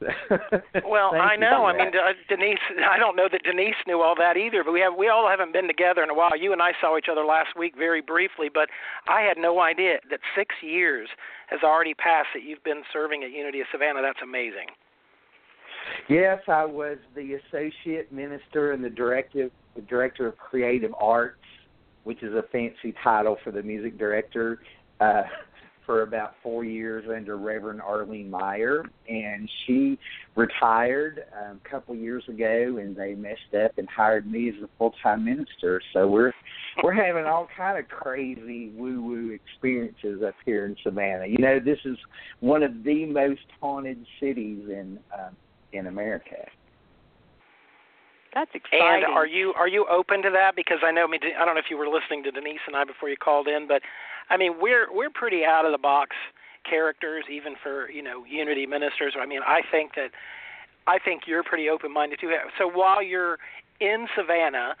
[0.88, 1.66] well, I know.
[1.66, 2.58] I mean, uh, Denise.
[2.88, 4.62] I don't know that Denise knew all that either.
[4.62, 6.36] But we have we all haven't been together in a while.
[6.38, 8.68] You and I saw each other last week very briefly, but
[9.08, 11.08] I had no idea that six years
[11.48, 14.02] has already passed that you've been serving at Unity of Savannah.
[14.02, 14.68] That's amazing.
[16.08, 21.38] Yes, I was the associate minister and the director the director of creative arts
[22.08, 24.62] which is a fancy title for the music director,
[24.98, 25.24] uh,
[25.84, 29.98] for about four years under Reverend Arlene Meyer, and she
[30.34, 34.70] retired um, a couple years ago, and they messed up and hired me as a
[34.78, 35.82] full time minister.
[35.92, 36.32] So we're
[36.82, 41.26] we're having all kind of crazy woo woo experiences up here in Savannah.
[41.26, 41.98] You know, this is
[42.40, 45.36] one of the most haunted cities in um,
[45.74, 46.46] in America.
[48.34, 49.04] That's exciting.
[49.04, 50.54] And are you are you open to that?
[50.54, 52.76] Because I know I, mean, I don't know if you were listening to Denise and
[52.76, 53.82] I before you called in, but
[54.30, 56.16] I mean we're we're pretty out of the box
[56.68, 59.14] characters even for you know Unity ministers.
[59.18, 60.10] I mean I think that
[60.86, 62.32] I think you're pretty open minded too.
[62.58, 63.38] So while you're
[63.80, 64.76] in Savannah,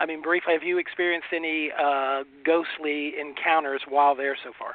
[0.00, 4.72] I mean briefly, have you experienced any uh, ghostly encounters while there so far?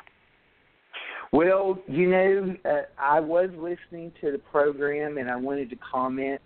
[1.32, 6.42] Well, you know, uh, I was listening to the program and I wanted to comment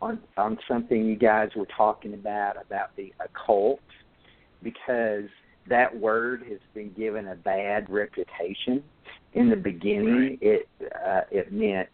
[0.00, 3.80] on on something you guys were talking about about the occult
[4.62, 5.24] because
[5.68, 8.82] that word has been given a bad reputation.
[9.34, 10.68] In the beginning, it
[11.06, 11.88] uh, it meant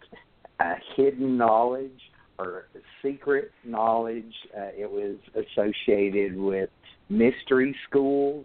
[0.61, 2.01] uh, hidden knowledge
[2.39, 2.67] or
[3.03, 4.33] secret knowledge.
[4.57, 6.71] Uh, it was associated with
[7.09, 8.45] mystery schools,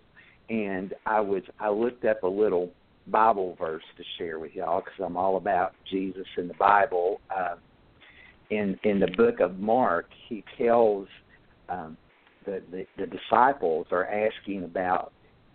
[0.49, 2.71] and I was I looked up a little
[3.07, 7.21] Bible verse to share with y'all because I'm all about Jesus and the Bible.
[7.35, 7.55] Uh,
[8.49, 11.07] in in the book of Mark, he tells
[11.69, 11.97] um,
[12.45, 15.11] the, the the disciples are asking about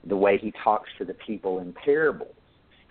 [0.07, 2.35] the way he talks to the people in parables.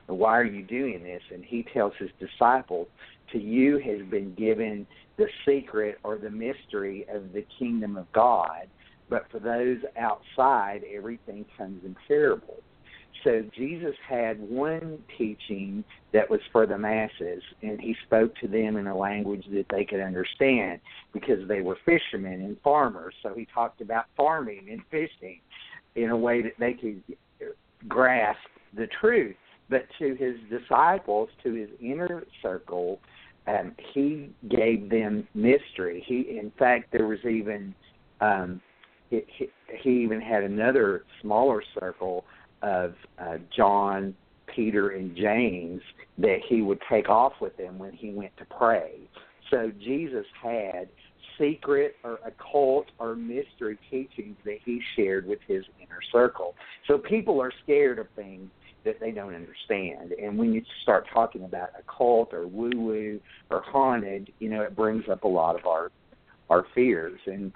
[0.07, 1.21] And why are you doing this?
[1.31, 2.87] And he tells his disciples,
[3.31, 4.85] to you has been given
[5.17, 8.67] the secret or the mystery of the kingdom of God,
[9.09, 12.63] but for those outside, everything comes in parables.
[13.23, 18.75] So Jesus had one teaching that was for the masses, and he spoke to them
[18.75, 20.81] in a language that they could understand
[21.13, 23.13] because they were fishermen and farmers.
[23.23, 25.39] So he talked about farming and fishing
[25.95, 27.01] in a way that they could
[27.87, 28.39] grasp
[28.75, 29.35] the truth.
[29.69, 32.99] But to his disciples, to his inner circle,
[33.47, 36.03] um, he gave them mystery.
[36.05, 37.73] He, in fact, there was even
[38.21, 38.61] um,
[39.09, 39.49] he,
[39.81, 42.25] he even had another smaller circle
[42.63, 44.15] of uh, John,
[44.47, 45.81] Peter, and James
[46.17, 48.93] that he would take off with them when he went to pray.
[49.51, 50.89] So Jesus had
[51.37, 56.55] secret or occult or mystery teachings that he shared with his inner circle.
[56.87, 58.49] So people are scared of things
[58.85, 60.11] that they don't understand.
[60.21, 64.75] And when you start talking about occult or woo woo or haunted, you know, it
[64.75, 65.91] brings up a lot of our
[66.49, 67.19] our fears.
[67.25, 67.51] And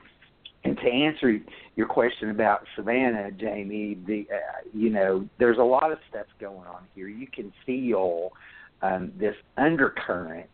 [0.68, 1.40] and to answer
[1.78, 6.68] your question about Savannah, Jamie, the uh, you know, there's a lot of stuff going
[6.68, 7.08] on here.
[7.08, 8.32] You can feel
[8.82, 10.50] um, this undercurrent.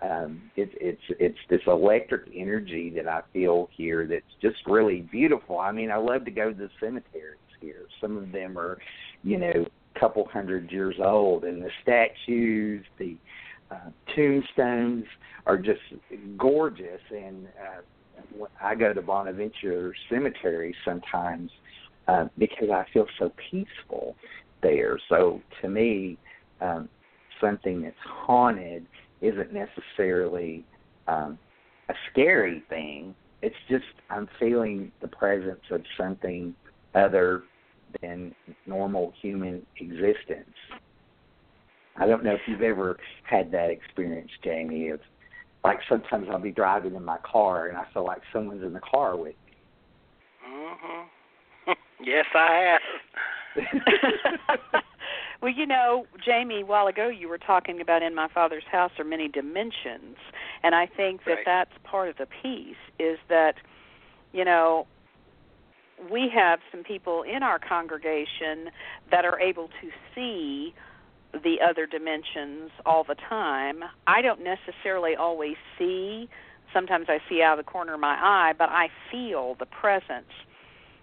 [0.00, 5.60] Um, it's it's it's this electric energy that I feel here that's just really beautiful.
[5.60, 7.86] I mean, I love to go to the cemeteries here.
[8.00, 8.78] Some of them are,
[9.22, 13.16] you know, a couple hundred years old, and the statues, the
[13.70, 15.04] uh, tombstones
[15.46, 15.80] are just
[16.36, 17.82] gorgeous and uh,
[18.60, 21.50] I go to Bonaventure Cemetery sometimes
[22.08, 24.16] uh, because I feel so peaceful
[24.62, 24.98] there.
[25.08, 26.18] So to me,
[26.60, 26.88] um,
[27.40, 28.86] something that's haunted
[29.20, 30.64] isn't necessarily
[31.08, 31.38] um,
[31.88, 33.14] a scary thing.
[33.42, 36.54] It's just I'm feeling the presence of something
[36.94, 37.42] other
[38.00, 38.34] than
[38.66, 40.54] normal human existence.
[41.96, 45.00] I don't know if you've ever had that experience, Jamie, of
[45.64, 48.80] like sometimes I'll be driving in my car and I feel like someone's in the
[48.80, 49.52] car with me.
[50.48, 51.06] Mhm.
[52.00, 52.82] yes, I have.
[55.42, 58.92] well, you know, Jamie, a while ago you were talking about in my father's house
[58.98, 60.16] are many dimensions,
[60.62, 61.46] and I think that right.
[61.46, 63.54] that's part of the piece is that
[64.32, 64.86] you know,
[66.10, 68.70] we have some people in our congregation
[69.10, 70.74] that are able to see
[71.32, 73.82] the other dimensions all the time.
[74.06, 76.28] I don't necessarily always see.
[76.72, 80.32] Sometimes I see out of the corner of my eye, but I feel the presence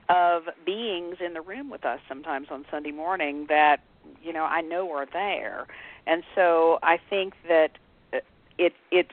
[0.10, 3.82] of beings in the room with us sometimes on Sunday morning that
[4.24, 5.68] you know I know are there.
[6.08, 7.78] And so I think that
[8.14, 8.18] uh,
[8.58, 9.12] it it's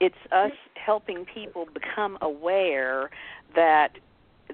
[0.00, 3.10] it's us helping people become aware
[3.54, 3.98] that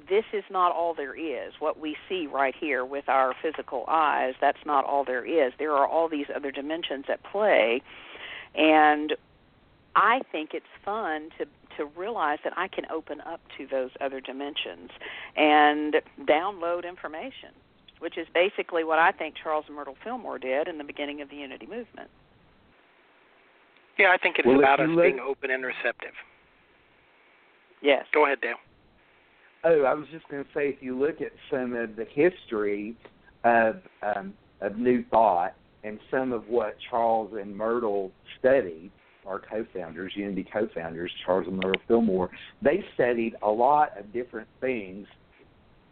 [0.09, 1.53] this is not all there is.
[1.59, 5.53] What we see right here with our physical eyes, that's not all there is.
[5.59, 7.83] There are all these other dimensions at play.
[8.55, 9.15] And
[9.95, 14.21] I think it's fun to to realize that I can open up to those other
[14.21, 14.91] dimensions
[15.37, 17.51] and download information,
[17.99, 21.31] which is basically what I think Charles and Myrtle Fillmore did in the beginning of
[21.31, 22.11] the Unity movement.
[23.99, 26.13] Yeah, I think it's well, about us look, being open and receptive.
[27.81, 28.05] Yes.
[28.13, 28.57] Go ahead, Dale.
[29.65, 32.97] Oh, I was just going to say, if you look at some of the history
[33.45, 35.55] of um, of New Thought
[35.85, 38.91] and some of what Charles and Myrtle studied,
[39.27, 45.07] our co-founders, Unity co-founders, Charles and Myrtle Fillmore, they studied a lot of different things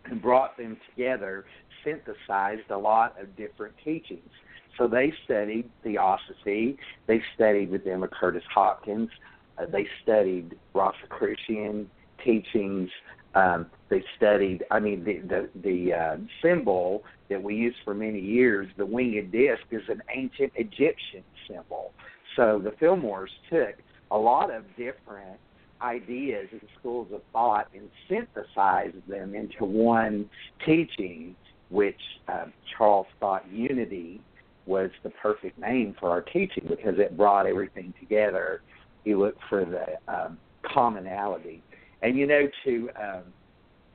[0.05, 1.45] and brought them together,
[1.85, 4.31] synthesized a lot of different teachings.
[4.79, 6.79] So they studied theosophy.
[7.07, 9.11] They studied with Emma Curtis Hopkins.
[9.59, 11.91] Uh, they studied Rosicrucian
[12.25, 12.89] teachings.
[13.35, 14.65] Um, they studied.
[14.71, 19.33] I mean, the the, the uh, symbol that we used for many years, the winged
[19.33, 21.93] disc, is an ancient Egyptian symbol.
[22.37, 23.77] So the Fillmores took
[24.11, 25.39] a lot of different
[25.83, 30.29] ideas and schools of thought and synthesized them into one
[30.67, 31.35] teaching,
[31.71, 34.21] which uh, Charles thought unity
[34.67, 38.63] was the perfect name for our teaching because it brought everything together.
[39.05, 41.63] You look for the um, commonality,
[42.03, 43.23] and you know to um,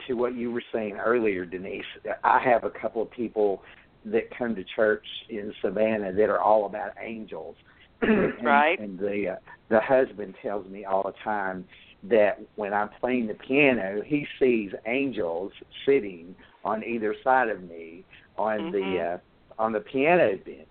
[0.08, 1.86] to what you were saying earlier, Denise.
[2.24, 3.62] I have a couple of people
[4.06, 7.56] that come to church in Savannah that are all about angels.
[8.02, 8.80] and, right.
[8.80, 9.36] And the uh,
[9.70, 11.66] the husband tells me all the time
[12.04, 15.52] that when I'm playing the piano, he sees angels
[15.86, 18.04] sitting on either side of me
[18.38, 18.72] on mm-hmm.
[18.72, 19.18] the uh,
[19.62, 20.68] on the piano bench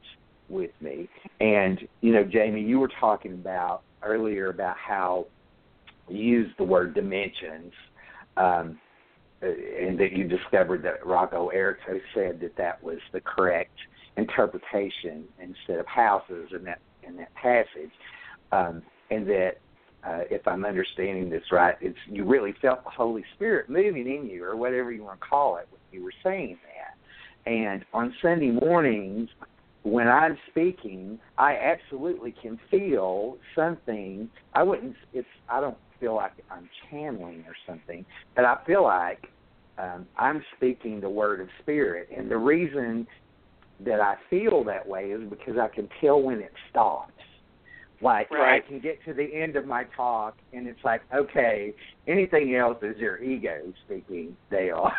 [0.49, 1.09] with me.
[1.41, 5.27] And you know, Jamie, you were talking about earlier about how
[6.09, 7.73] you use the word dimensions,
[8.37, 8.79] um,
[9.43, 13.77] and that you discovered that Rocco Errico said that that was the correct
[14.17, 17.93] interpretation instead of houses in that in that passage,
[18.53, 19.53] um, and that.
[20.07, 24.29] Uh, if I'm understanding this right, it's you really felt the Holy Spirit moving in
[24.29, 27.51] you, or whatever you want to call it, when you were saying that.
[27.51, 29.31] And on Sunday mornings,
[29.83, 34.31] when I'm speaking, I absolutely can feel something.
[34.55, 34.97] I wouldn't.
[35.13, 35.29] It's.
[35.49, 38.05] I don't feel like I'm channeling or something,
[38.37, 39.27] but I feel like
[39.79, 42.09] um, I'm speaking the word of spirit.
[42.15, 43.07] And the reason
[43.85, 47.11] that I feel that way is because I can tell when it stops.
[48.03, 48.63] Like right.
[48.63, 51.73] I can get to the end of my talk, and it's like, okay,
[52.07, 54.91] anything else is your ego speaking, Dale.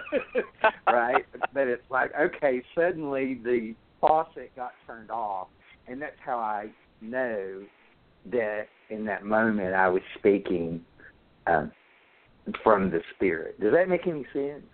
[0.88, 1.24] right?
[1.52, 5.46] But it's like, okay, suddenly the faucet got turned off,
[5.86, 6.70] and that's how I
[7.00, 7.62] know
[8.30, 10.84] that in that moment I was speaking
[11.46, 11.72] um,
[12.62, 13.60] from the spirit.
[13.60, 14.64] Does that make any sense?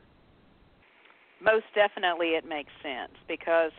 [1.43, 3.73] Most definitely, it makes sense because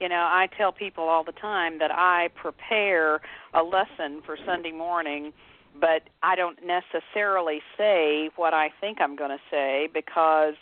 [0.00, 3.20] you know I tell people all the time that I prepare
[3.52, 5.32] a lesson for Sunday morning.
[5.80, 10.54] But I don't necessarily say what I think I'm going to say because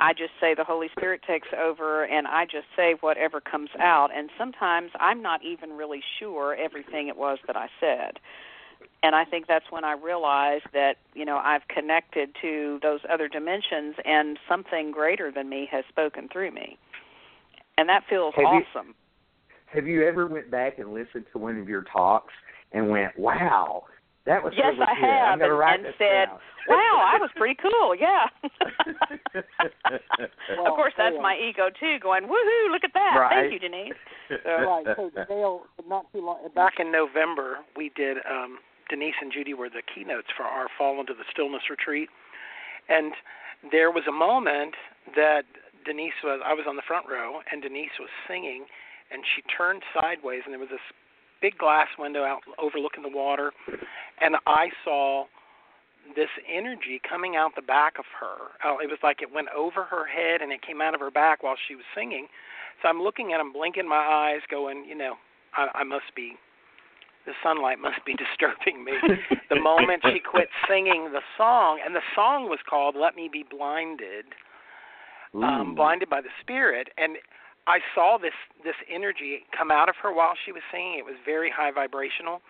[0.00, 4.10] I just say the Holy Spirit takes over and I just say whatever comes out.
[4.14, 8.18] And sometimes I'm not even really sure everything it was that I said.
[9.02, 13.28] And I think that's when I realized that, you know, I've connected to those other
[13.28, 16.78] dimensions and something greater than me has spoken through me.
[17.76, 18.88] And that feels have awesome.
[18.88, 18.94] You,
[19.66, 22.32] have you ever went back and listened to one of your talks
[22.72, 23.84] and went, "Wow,
[24.26, 25.04] that was yes, I good.
[25.04, 26.40] have, I'm gonna and, write and this said, down.
[26.68, 28.24] "Wow, I was pretty cool." Yeah.
[30.56, 32.72] Well, of course, that's hey, my ego too, going, "Woohoo!
[32.72, 33.16] Look at that!
[33.20, 33.48] Right.
[33.48, 33.92] Thank you, Denise."
[34.24, 34.86] So, right.
[34.96, 38.16] So Dale, not too long Back in November, we did.
[38.24, 38.58] Um,
[38.88, 42.08] Denise and Judy were the keynotes for our Fall into the Stillness retreat,
[42.88, 43.12] and
[43.70, 44.74] there was a moment
[45.14, 45.44] that
[45.84, 46.40] Denise was.
[46.44, 48.64] I was on the front row, and Denise was singing,
[49.12, 50.88] and she turned sideways, and there was this
[51.44, 53.52] big glass window out overlooking the water,
[54.22, 55.26] and I saw
[56.16, 58.56] this energy coming out the back of her.
[58.64, 61.10] Oh, it was like it went over her head and it came out of her
[61.10, 62.28] back while she was singing.
[62.80, 65.16] So I'm looking at him, blinking my eyes, going, you know,
[65.54, 66.32] I, I must be
[67.26, 68.92] the sunlight must be disturbing me.
[69.50, 73.44] the moment she quit singing the song, and the song was called "Let Me Be
[73.48, 74.26] Blinded,"
[75.34, 77.16] um, blinded by the Spirit, and
[77.66, 80.98] I saw this this energy come out of her while she was singing.
[80.98, 82.40] It was very high vibrational.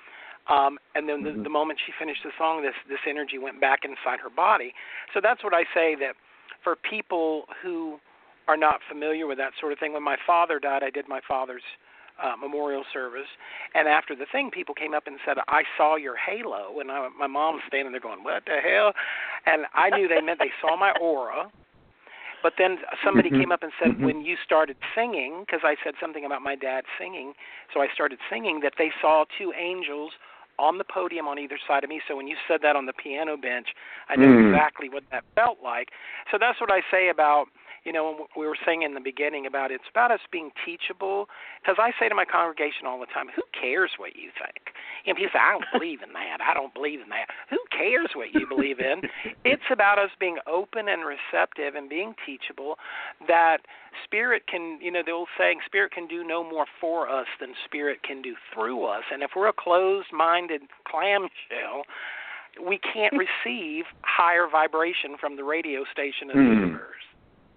[0.47, 1.43] Um, and then the, mm-hmm.
[1.43, 4.75] the moment she finished the song, this this energy went back inside her body.
[5.15, 6.15] So that's what I say that
[6.63, 7.99] for people who
[8.47, 9.93] are not familiar with that sort of thing.
[9.93, 11.63] When my father died, I did my father's
[12.23, 13.27] uh, memorial service,
[13.75, 17.09] and after the thing, people came up and said, "I saw your halo," and I,
[17.19, 18.93] my mom's standing there going, "What the hell?"
[19.47, 21.51] And I knew they meant they saw my aura.
[22.45, 23.39] But then somebody Mhm.
[23.41, 24.05] came up and said, Mhm.
[24.05, 27.35] when you started singing, because I said something about my dad singing,
[27.73, 30.13] so I started singing, that they saw two angels
[30.59, 32.03] on the podium on either side of me.
[32.07, 33.75] So when you said that on the piano bench,
[34.11, 34.47] I know Mm.
[34.47, 35.91] exactly what that felt like.
[36.31, 37.49] So that's what I say about
[37.85, 41.29] you know, we were saying in the beginning about it's about us being teachable.
[41.61, 44.73] Because I say to my congregation all the time, who cares what you think?
[45.07, 46.39] And people say, I don't believe in that.
[46.41, 47.29] I don't believe in that.
[47.51, 49.03] Who cares what you believe in?
[49.45, 52.77] it's about us being open and receptive and being teachable.
[53.29, 53.59] That
[54.03, 57.53] spirit can, you know, the old saying, spirit can do no more for us than
[57.65, 59.05] spirit can do through us.
[59.13, 61.85] And if we're a closed-minded clamshell,
[62.67, 63.13] we can't
[63.47, 66.61] receive higher vibration from the radio station of the Hmm.
[66.61, 67.05] universe.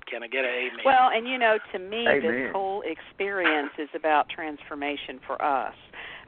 [0.10, 0.86] Can I get an amen?
[0.86, 2.22] Well, and you know, to me, Amen.
[2.22, 5.74] this whole experience is about transformation for us.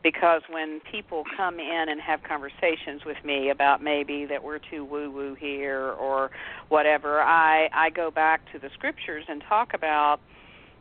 [0.01, 4.85] Because when people come in and have conversations with me about maybe that we're too
[4.85, 6.31] woo woo here or
[6.69, 10.19] whatever, I I go back to the scriptures and talk about,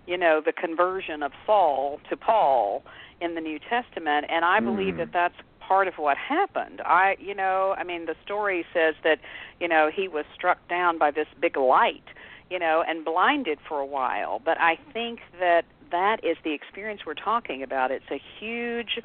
[0.07, 2.85] you know, the conversion of Saul to Paul
[3.21, 4.99] in the New Testament, and I believe Mm.
[4.99, 6.81] that that's part of what happened.
[6.85, 9.19] I, you know, I mean, the story says that,
[9.61, 12.05] you know, he was struck down by this big light
[12.51, 14.41] you know, and blinded for a while.
[14.45, 17.91] But I think that that is the experience we're talking about.
[17.91, 19.01] It's a huge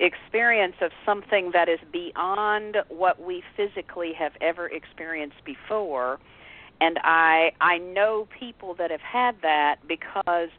[0.00, 6.18] experience of something that is beyond what we physically have ever experienced before.
[6.80, 10.50] And I I know people that have had that because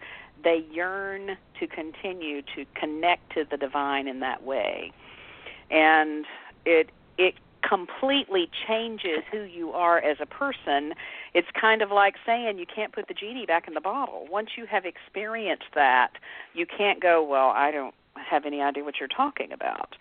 [0.44, 4.92] they yearn to continue to connect to the divine in that way.
[5.72, 6.26] And
[6.66, 7.36] it it
[7.68, 10.94] completely changes who you are as a person.
[11.34, 14.28] It's kind of like saying you can't put the genie back in the bottle.
[14.30, 16.12] Once you have experienced that,
[16.54, 19.96] you can't go, well, I don't have any idea what you're talking about.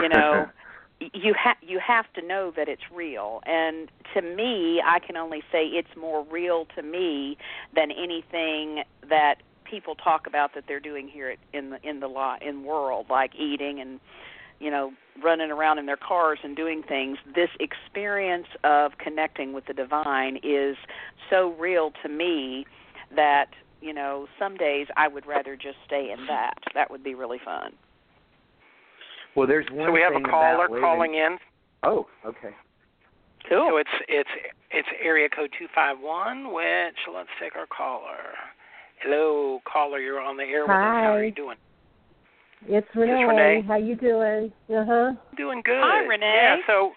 [0.00, 0.48] You know,
[1.12, 3.42] you have you have to know that it's real.
[3.46, 7.36] And to me, I can only say it's more real to me
[7.74, 12.36] than anything that people talk about that they're doing here in the in the law
[12.40, 13.98] in world like eating and
[14.60, 14.92] you know
[15.22, 20.38] running around in their cars and doing things this experience of connecting with the divine
[20.42, 20.76] is
[21.30, 22.66] so real to me
[23.14, 23.46] that
[23.80, 27.38] you know some days i would rather just stay in that that would be really
[27.44, 27.72] fun
[29.36, 31.38] Well, there's one so we have a caller calling in.
[31.82, 32.54] Oh, okay.
[33.48, 34.30] cool So it's it's
[34.70, 36.52] it's area code two five one.
[36.52, 38.34] Which let's take our caller.
[39.02, 39.98] Hello, caller.
[39.98, 40.76] You're on the air with us.
[40.76, 41.56] How are you doing?
[42.66, 43.24] It's Renee.
[43.24, 43.64] Renee.
[43.66, 44.52] How you doing?
[44.70, 45.12] Uh huh.
[45.36, 45.82] Doing good.
[45.82, 46.32] Hi, Renee.
[46.34, 46.56] Yeah.
[46.66, 46.92] So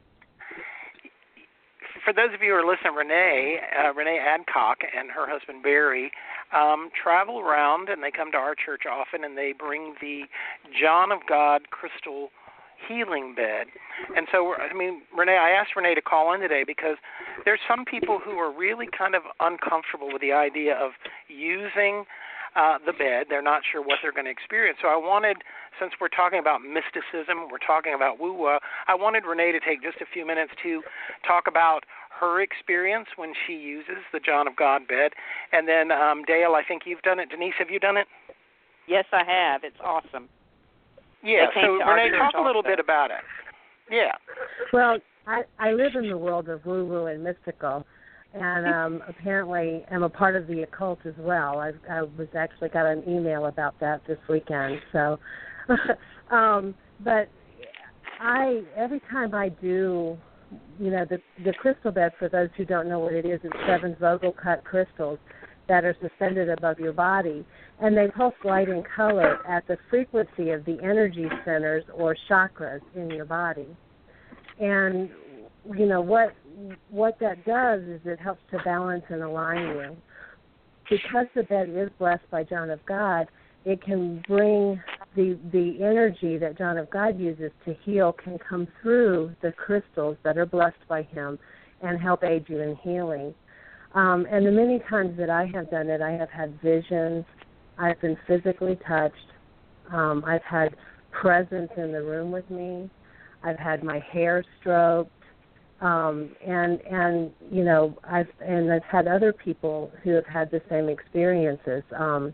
[2.08, 6.12] for those of you who are listening, Renee, uh, Renee Adcock and her husband Barry
[6.56, 10.24] um, travel around and they come to our church often and they bring the
[10.80, 12.30] John of God crystal
[12.88, 13.68] healing bed.
[14.16, 16.96] And so, I mean, Renee, I asked Renee to call in today because
[17.44, 20.92] there's some people who are really kind of uncomfortable with the idea of
[21.28, 22.06] using
[22.58, 23.28] uh, the bed.
[23.30, 24.80] They're not sure what they're going to experience.
[24.82, 25.38] So I wanted,
[25.80, 29.84] since we're talking about mysticism, we're talking about woo woo, I wanted Renee to take
[29.84, 30.82] just a few minutes to
[31.26, 31.86] talk about
[32.20, 35.14] her experience when she uses the John of God bed.
[35.54, 37.30] And then, um, Dale, I think you've done it.
[37.30, 38.08] Denise, have you done it?
[38.88, 40.30] yes i have it's awesome
[41.24, 41.48] Yeah.
[41.48, 43.24] They came So to Renee, church talk a little bit about it.
[43.92, 44.12] Yeah.
[44.72, 47.86] Well, I I live in the world of woo woo and mystical,
[48.34, 51.60] and um apparently am a part of the occult as well.
[51.60, 54.80] I I was actually got an email about that this weekend.
[54.92, 55.20] So,
[56.36, 57.30] um, but
[58.20, 60.18] I every time I do,
[60.80, 62.14] you know, the the crystal bed.
[62.20, 65.20] For those who don't know what it is, it's seven Vogel cut crystals
[65.68, 67.46] that are suspended above your body,
[67.82, 72.80] and they pulse light and color at the frequency of the energy centers or chakras
[72.96, 73.68] in your body.
[74.60, 75.10] And
[75.78, 76.34] you know what
[76.90, 79.98] what that does is it helps to balance and align you.
[80.90, 83.28] Because the bed is blessed by John of God,
[83.66, 84.82] it can bring
[85.16, 90.16] the the energy that John of God uses to heal can come through the crystals
[90.24, 91.38] that are blessed by him
[91.82, 93.34] and help aid you in healing.
[93.94, 97.26] Um, and the many times that I have done it, I have had visions.
[97.78, 99.16] I've been physically touched.
[99.92, 100.76] Um, I've had
[101.12, 102.90] presence in the room with me.
[103.44, 105.12] I've had my hair stroked,
[105.82, 110.62] um, and and you know I've and I've had other people who have had the
[110.70, 112.34] same experiences um,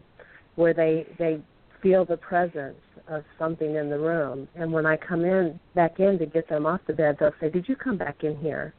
[0.56, 1.41] where they they
[1.82, 2.78] feel the presence
[3.10, 6.66] of something in the room, and when I come in back in to get them
[6.66, 8.74] off the bed, they'll say, "Did you come back in here?"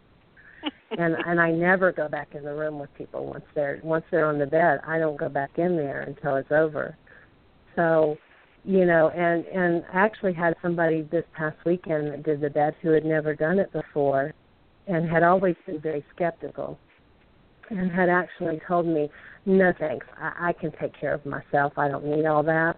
[0.99, 4.27] and and I never go back in the room with people once they're once they're
[4.27, 4.81] on the bed.
[4.87, 6.97] I don't go back in there until it's over.
[7.77, 8.17] So,
[8.65, 12.75] you know, and and I actually had somebody this past weekend that did the bed
[12.81, 14.33] who had never done it before,
[14.87, 16.79] and had always been very skeptical,
[17.71, 19.11] and had actually told me,
[19.47, 21.73] "No thanks, I, I can take care of myself.
[21.77, 22.77] I don't need all that."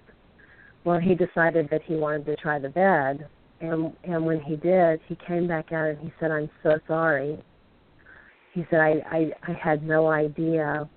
[0.84, 3.26] Well, he decided that he wanted to try the bed,
[3.61, 7.42] and and when he did, he came back out and he said, "I'm so sorry."
[8.52, 10.88] He said, "I I, I had no idea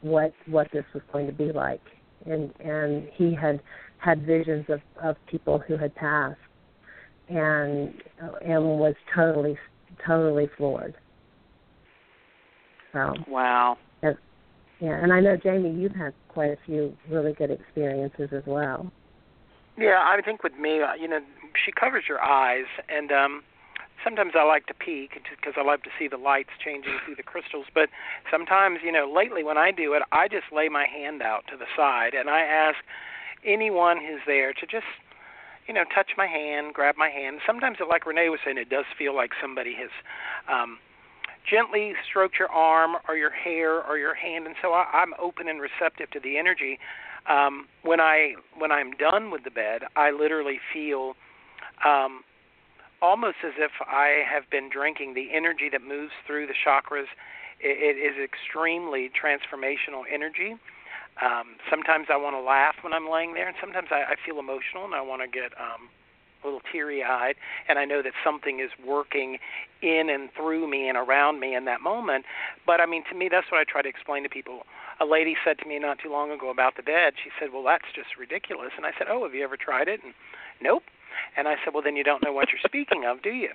[0.00, 1.82] what what this was going to be like."
[2.26, 3.60] and and he had
[3.98, 6.38] had visions of of people who had passed
[7.28, 8.02] and
[8.42, 9.56] and was totally
[10.06, 10.94] totally floored
[12.92, 14.16] so wow and,
[14.80, 18.90] yeah and i know jamie you've had quite a few really good experiences as well
[19.78, 21.20] yeah i think with me uh, you know
[21.64, 23.42] she covers your eyes and um
[24.04, 27.22] sometimes I like to peek because I love to see the lights changing through the
[27.22, 27.66] crystals.
[27.74, 27.88] But
[28.30, 31.56] sometimes, you know, lately when I do it, I just lay my hand out to
[31.56, 32.76] the side and I ask
[33.44, 34.86] anyone who's there to just,
[35.66, 37.40] you know, touch my hand, grab my hand.
[37.46, 39.90] Sometimes, it, like Renee was saying, it does feel like somebody has.
[40.52, 40.78] um
[41.50, 45.46] gently stroked your arm or your hair or your hand and so I, I'm open
[45.46, 46.78] and receptive to the energy.
[47.28, 51.14] Um when I when I'm done with the bed, I literally feel
[51.84, 52.24] um
[53.02, 57.08] almost as if I have been drinking the energy that moves through the chakras.
[57.60, 60.56] It, it is extremely transformational energy.
[61.22, 64.38] Um, sometimes I want to laugh when I'm laying there, and sometimes I, I feel
[64.38, 65.88] emotional and I want to get um,
[66.42, 67.36] a little teary-eyed,
[67.68, 69.38] and I know that something is working
[69.80, 72.24] in and through me and around me in that moment.
[72.66, 74.66] But I mean, to me, that's what I try to explain to people.
[75.00, 77.14] A lady said to me not too long ago about the bed.
[77.22, 80.02] She said, "Well, that's just ridiculous," and I said, "Oh, have you ever tried it?"
[80.02, 80.14] And
[80.60, 80.84] nope.
[81.36, 83.50] And I said, well, then you don't know what you're speaking of, do you?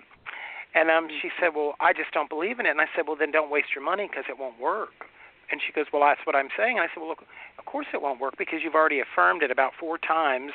[0.75, 2.71] And um, she said, well, I just don't believe in it.
[2.71, 5.09] And I said, well, then don't waste your money because it won't work.
[5.51, 6.77] And she goes, well, that's what I'm saying.
[6.77, 7.23] And I said, well, look,
[7.57, 10.51] of course it won't work because you've already affirmed it about four times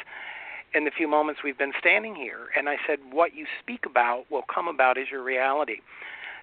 [0.74, 2.48] in the few moments we've been standing here.
[2.56, 5.80] And I said, what you speak about will come about as your reality.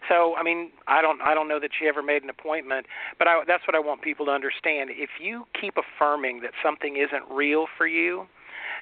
[0.10, 2.88] So, I mean, I don't, I don't know that she ever made an appointment,
[3.20, 4.90] but I, that's what I want people to understand.
[4.92, 8.26] If you keep affirming that something isn't real for you,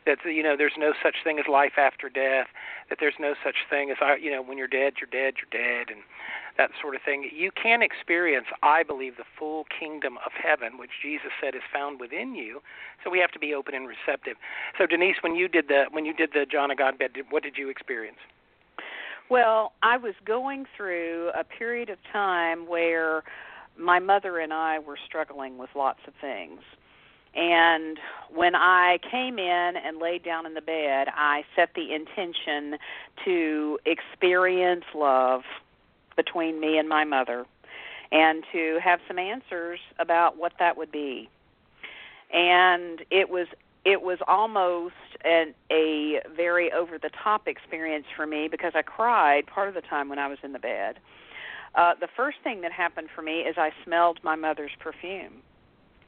[0.05, 2.47] that you know there's no such thing as life after death,
[2.89, 5.89] that there's no such thing as you know when you're dead, you're dead, you're dead,
[5.89, 6.01] and
[6.57, 7.29] that sort of thing.
[7.33, 11.99] You can experience, I believe, the full kingdom of heaven, which Jesus said is found
[11.99, 12.61] within you.
[13.03, 14.35] So we have to be open and receptive.
[14.77, 17.43] So Denise, when you did the when you did the John of God bed, what
[17.43, 18.19] did you experience?
[19.29, 23.23] Well, I was going through a period of time where
[23.77, 26.61] my mother and I were struggling with lots of things.
[27.35, 27.99] And
[28.33, 32.77] when I came in and laid down in the bed, I set the intention
[33.25, 35.43] to experience love
[36.15, 37.45] between me and my mother
[38.11, 41.29] and to have some answers about what that would be.
[42.33, 43.47] And it was
[43.85, 49.47] it was almost an, a very over the top experience for me because I cried
[49.47, 50.99] part of the time when I was in the bed.
[51.75, 55.43] Uh, the first thing that happened for me is I smelled my mother's perfume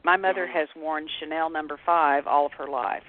[0.04, 3.04] my mother has worn Chanel number 5 all of her life.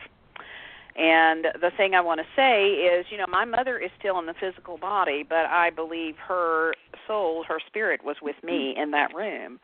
[0.96, 4.28] And the thing I want to say is, you know, my mother is still in
[4.28, 6.76] the physical body, but I believe her
[7.08, 9.60] soul, her spirit was with me in that room.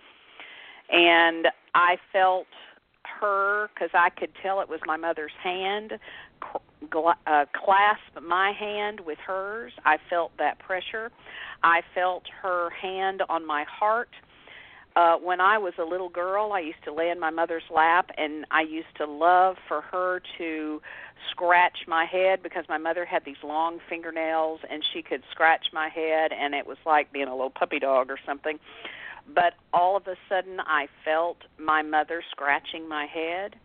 [0.92, 2.48] And I felt
[3.04, 6.00] her because I could tell it was my mother's hand
[7.28, 9.74] uh, clasp my hand with hers.
[9.86, 11.12] I felt that pressure.
[11.64, 14.10] I felt her hand on my heart
[14.96, 18.12] uh when I was a little girl, I used to lay in my mother's lap
[18.18, 20.82] and I used to love for her to
[21.32, 25.90] scratch my head because my mother had these long fingernails and she could scratch my
[25.90, 28.60] head and it was like being a little puppy dog or something.
[29.34, 33.56] But all of a sudden I felt my mother scratching my head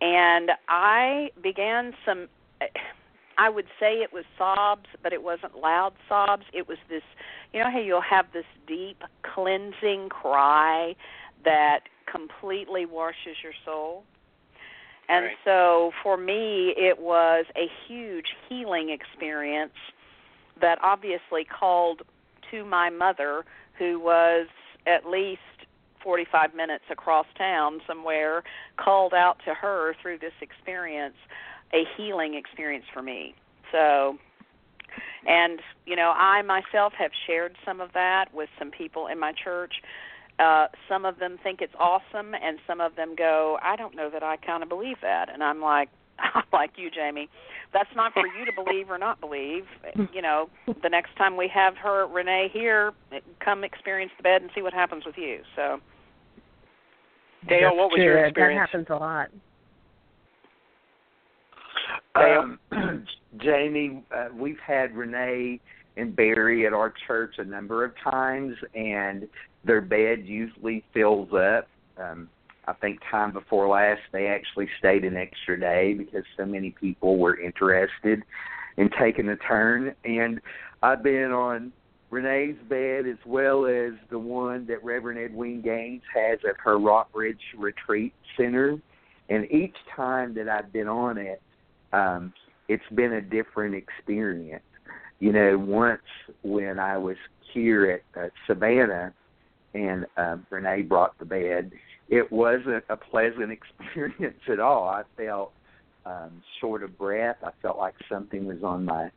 [0.00, 2.28] and I began some
[3.38, 6.44] I would say it was sobs, but it wasn't loud sobs.
[6.52, 7.02] It was this,
[7.52, 10.96] you know how you'll have this deep cleansing cry
[11.44, 11.80] that
[12.10, 14.04] completely washes your soul.
[15.08, 15.36] And right.
[15.44, 19.76] so for me, it was a huge healing experience
[20.60, 22.02] that obviously called
[22.50, 23.44] to my mother,
[23.78, 24.48] who was
[24.86, 25.40] at least
[26.02, 28.44] 45 minutes across town somewhere,
[28.76, 31.16] called out to her through this experience
[31.72, 33.34] a healing experience for me.
[33.72, 34.18] So
[35.26, 39.32] and you know, I myself have shared some of that with some people in my
[39.32, 39.74] church.
[40.38, 44.10] Uh, some of them think it's awesome, and some of them go, "I don't know
[44.10, 45.88] that I kind of believe that." And I'm like,
[46.18, 47.28] I'm like you, Jamie.
[47.72, 49.64] That's not for you to believe or not believe.
[50.12, 50.48] You know,
[50.82, 52.92] the next time we have her Renee here,
[53.40, 55.40] come experience the bed and see what happens with you.
[55.56, 55.80] So,
[57.48, 58.70] Dale, what was your experience?
[58.70, 59.28] That happens a lot.
[62.16, 62.58] Um,
[63.38, 65.60] Jamie, uh, we've had Renee
[65.96, 69.28] and Barry at our church a number of times, and
[69.64, 71.68] their bed usually fills up.
[71.98, 72.28] Um,
[72.68, 77.16] I think time before last they actually stayed an extra day because so many people
[77.16, 78.22] were interested
[78.76, 79.94] in taking a turn.
[80.04, 80.40] And
[80.82, 81.72] I've been on
[82.10, 87.08] Renee's bed as well as the one that Reverend Edwene Gaines has at her Rock
[87.14, 88.78] Ridge Retreat Center.
[89.28, 91.40] And each time that I've been on it,
[91.92, 92.32] um,
[92.68, 94.62] it's been a different experience.
[95.18, 96.02] You know, once
[96.42, 97.16] when I was
[97.52, 99.12] here at uh, Savannah
[99.74, 101.72] and uh, Renee brought the bed,
[102.08, 104.88] it wasn't a pleasant experience at all.
[104.88, 105.52] I felt
[106.04, 107.36] um, short of breath.
[107.42, 109.10] I felt like something was on my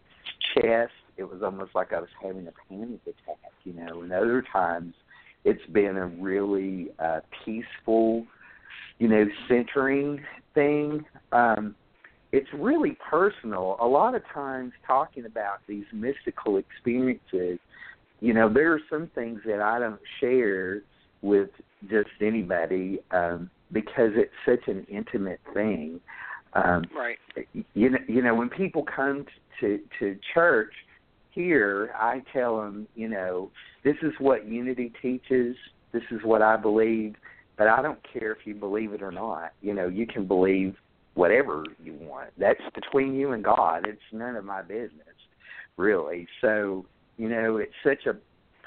[0.54, 0.94] chest.
[1.18, 4.02] It was almost like I was having a panic attack, you know.
[4.02, 4.94] And other times,
[5.44, 8.26] it's been a really uh, peaceful,
[9.00, 10.22] you know, centering
[10.54, 11.06] thing.
[11.32, 11.76] Um,
[12.32, 13.78] it's really personal.
[13.80, 17.60] A lot of times, talking about these mystical experiences,
[18.20, 20.82] you know, there are some things that I don't share
[21.22, 21.50] with
[21.90, 26.00] just anybody um, because it's such an intimate thing.
[26.54, 27.18] Um, right.
[27.74, 29.26] You know, you know, when people come
[29.60, 30.74] to to church
[31.32, 33.52] here, I tell them, you know,
[33.84, 35.56] this is what unity teaches.
[35.92, 37.16] This is what I believe,
[37.58, 39.54] but I don't care if you believe it or not.
[39.62, 40.76] You know, you can believe
[41.20, 42.30] whatever you want.
[42.38, 43.86] That's between you and God.
[43.86, 45.18] It's none of my business,
[45.76, 46.26] really.
[46.40, 46.86] So,
[47.18, 48.16] you know, it's such a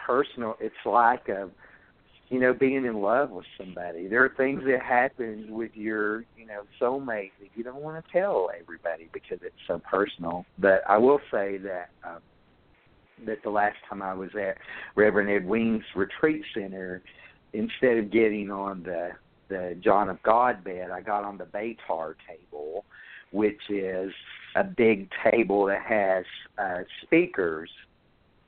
[0.07, 0.57] personal.
[0.61, 1.49] It's like a,
[2.29, 4.07] you know, being in love with somebody.
[4.07, 8.13] There are things that happen with your, you know, soulmate that you don't want to
[8.13, 10.45] tell everybody because it's so personal.
[10.59, 11.89] But I will say that.
[12.05, 12.21] Um,
[13.25, 14.57] that the last time I was at
[14.97, 17.03] Reverend Edwene's retreat center,
[17.53, 19.13] instead of getting on the
[19.53, 22.85] the John of God bed, I got on the Betar table,
[23.31, 24.13] which is
[24.57, 26.25] a big table that has
[26.59, 27.71] uh, speakers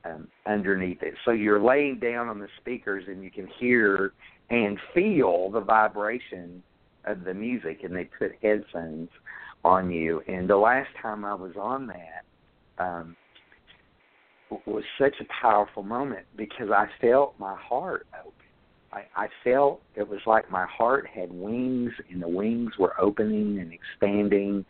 [0.04, 1.14] um, underneath it.
[1.24, 4.12] So you're laying down on the speakers and you can hear
[4.50, 6.62] and feel the vibration
[7.06, 9.08] of the music, and they put headphones
[9.64, 10.22] on you.
[10.26, 13.16] And the last time I was on that um,
[14.66, 18.33] was such a powerful moment because I felt my heart open
[18.94, 23.58] I, I felt it was like my heart had wings and the wings were opening
[23.58, 24.64] and expanding.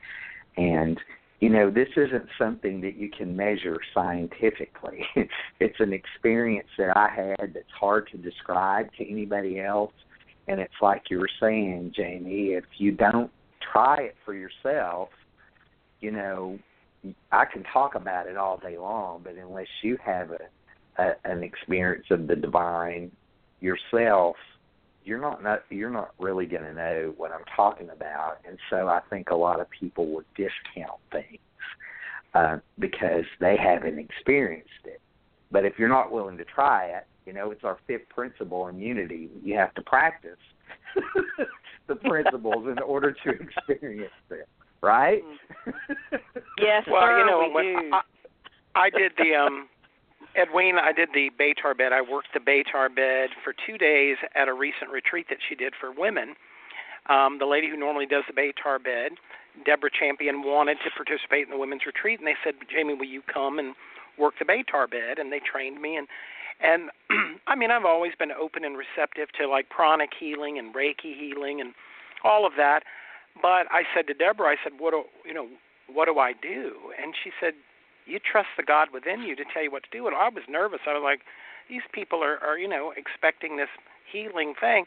[0.56, 0.98] And
[1.40, 5.04] you know this isn't something that you can measure scientifically.
[5.60, 9.92] It's an experience that i had that's hard to describe to anybody else.
[10.48, 13.30] And it's like you were saying jamie if you don't
[13.72, 15.08] try it for yourself
[16.00, 16.58] you know
[17.32, 21.42] i can talk about it all day long but unless you have a, a an
[21.42, 23.10] experience of the divine
[23.64, 24.36] yourself,
[25.04, 28.88] you're not, not you're not really going to know what I'm talking about, and so
[28.88, 31.38] I think a lot of people would discount things
[32.34, 35.00] uh, because they haven't experienced it.
[35.50, 38.78] But if you're not willing to try it, you know it's our fifth principle in
[38.78, 39.30] unity.
[39.42, 40.38] You have to practice
[41.86, 44.44] the principles in order to experience them,
[44.82, 45.22] right?
[46.58, 47.90] yes, well, sir, you know, we do.
[47.92, 48.02] I,
[48.74, 49.68] I did the um
[50.36, 51.92] Edwene, I did the Betar bed.
[51.92, 55.74] I worked the Betar bed for two days at a recent retreat that she did
[55.80, 56.34] for women.
[57.06, 59.12] Um, the lady who normally does the Betar bed,
[59.64, 63.22] Deborah Champion, wanted to participate in the women's retreat, and they said, "Jamie, will you
[63.22, 63.74] come and
[64.18, 66.08] work the Betar bed?" And they trained me, and
[66.60, 66.90] and
[67.46, 71.60] I mean, I've always been open and receptive to like pranic healing and Reiki healing
[71.60, 71.74] and
[72.24, 72.82] all of that.
[73.40, 75.48] But I said to Deborah, I said, "What do you know?
[75.92, 77.54] What do I do?" And she said,
[78.06, 80.06] you trust the God within you to tell you what to do.
[80.06, 80.80] And I was nervous.
[80.86, 81.20] I was like,
[81.68, 83.68] these people are, are you know, expecting this
[84.10, 84.84] healing thing.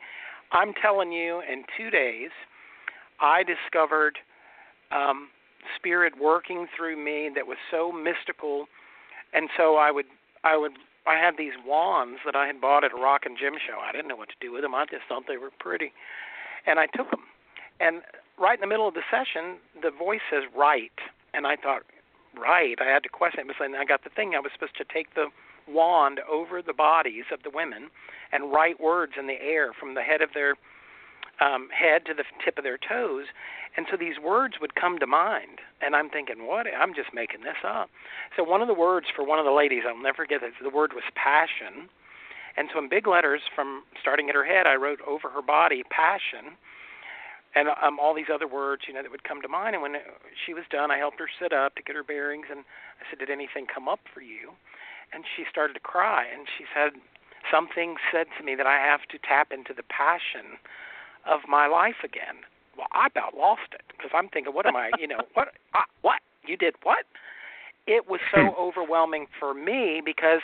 [0.52, 2.30] I'm telling you, in two days,
[3.20, 4.18] I discovered
[4.92, 5.30] um,
[5.76, 8.68] spirit working through me that was so mystical,
[9.34, 10.06] and so I would,
[10.44, 10.74] I would,
[11.06, 13.80] I had these wands that I had bought at a rock and gem show.
[13.80, 14.76] I didn't know what to do with them.
[14.76, 15.92] I just thought they were pretty,
[16.66, 17.24] and I took them.
[17.80, 18.02] And
[18.40, 20.96] right in the middle of the session, the voice says "right,"
[21.34, 21.84] and I thought,
[22.40, 22.76] right.
[22.80, 23.56] I had to question it.
[23.60, 24.34] And I got the thing.
[24.36, 25.28] I was supposed to take the
[25.68, 27.90] wand over the bodies of the women
[28.32, 30.56] and write words in the air from the head of their
[31.40, 33.26] um, head to the tip of their toes.
[33.76, 35.62] And so these words would come to mind.
[35.82, 36.66] And I'm thinking, what?
[36.66, 37.90] I'm just making this up.
[38.36, 40.70] So one of the words for one of the ladies, I'll never forget this, the
[40.70, 41.90] word was passion.
[42.58, 45.84] And so in big letters from starting at her head, I wrote over her body,
[45.92, 46.58] passion.
[47.58, 49.74] And um, all these other words, you know, that would come to mind.
[49.74, 49.96] And when
[50.46, 52.46] she was done, I helped her sit up to get her bearings.
[52.52, 52.62] And
[53.02, 54.54] I said, Did anything come up for you?
[55.12, 56.26] And she started to cry.
[56.30, 56.94] And she said,
[57.50, 60.62] Something said to me that I have to tap into the passion
[61.26, 62.46] of my life again.
[62.78, 64.92] Well, I about lost it because I'm thinking, what am I?
[65.00, 65.50] You know, what?
[65.74, 66.22] Uh, what?
[66.46, 67.10] You did what?
[67.88, 70.42] It was so overwhelming for me because,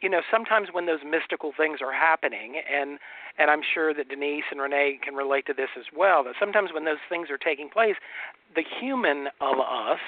[0.00, 2.98] you know, sometimes when those mystical things are happening, and
[3.38, 6.24] and I'm sure that Denise and Renee can relate to this as well.
[6.24, 7.96] That sometimes when those things are taking place,
[8.54, 10.00] the human of us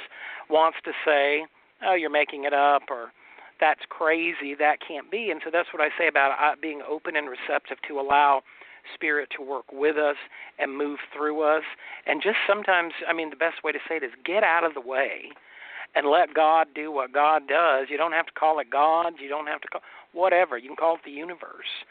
[0.48, 1.46] wants to say,
[1.84, 3.12] "Oh, you're making it up," or
[3.60, 4.54] "That's crazy.
[4.54, 7.78] That can't be." And so that's what I say about uh, being open and receptive
[7.88, 8.42] to allow
[8.94, 10.16] Spirit to work with us
[10.58, 11.64] and move through us.
[12.06, 14.74] And just sometimes, I mean, the best way to say it is get out of
[14.74, 15.30] the way
[15.94, 17.86] and let God do what God does.
[17.90, 19.14] You don't have to call it God.
[19.20, 19.80] You don't have to call
[20.12, 20.58] whatever.
[20.58, 21.84] You can call it the universe.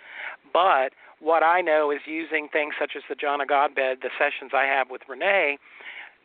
[0.54, 4.10] But what I know is using things such as the John of God bed, the
[4.18, 5.58] sessions I have with Renee,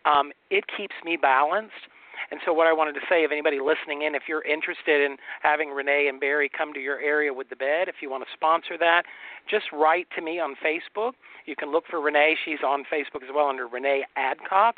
[0.04, 1.88] um, it keeps me balanced
[2.30, 5.16] and so, what I wanted to say, if anybody listening in, if you're interested in
[5.42, 8.30] having Renee and Barry come to your area with the bed, if you want to
[8.32, 9.02] sponsor that,
[9.50, 11.12] just write to me on Facebook.
[11.46, 14.76] You can look for Renee; she's on Facebook as well under Renee Adcock,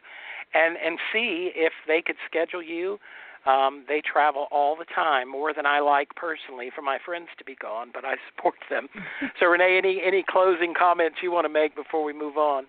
[0.54, 2.98] and and see if they could schedule you.
[3.46, 7.44] Um, they travel all the time, more than I like personally for my friends to
[7.44, 8.88] be gone, but I support them.
[9.40, 12.64] so, Renee, any any closing comments you want to make before we move on?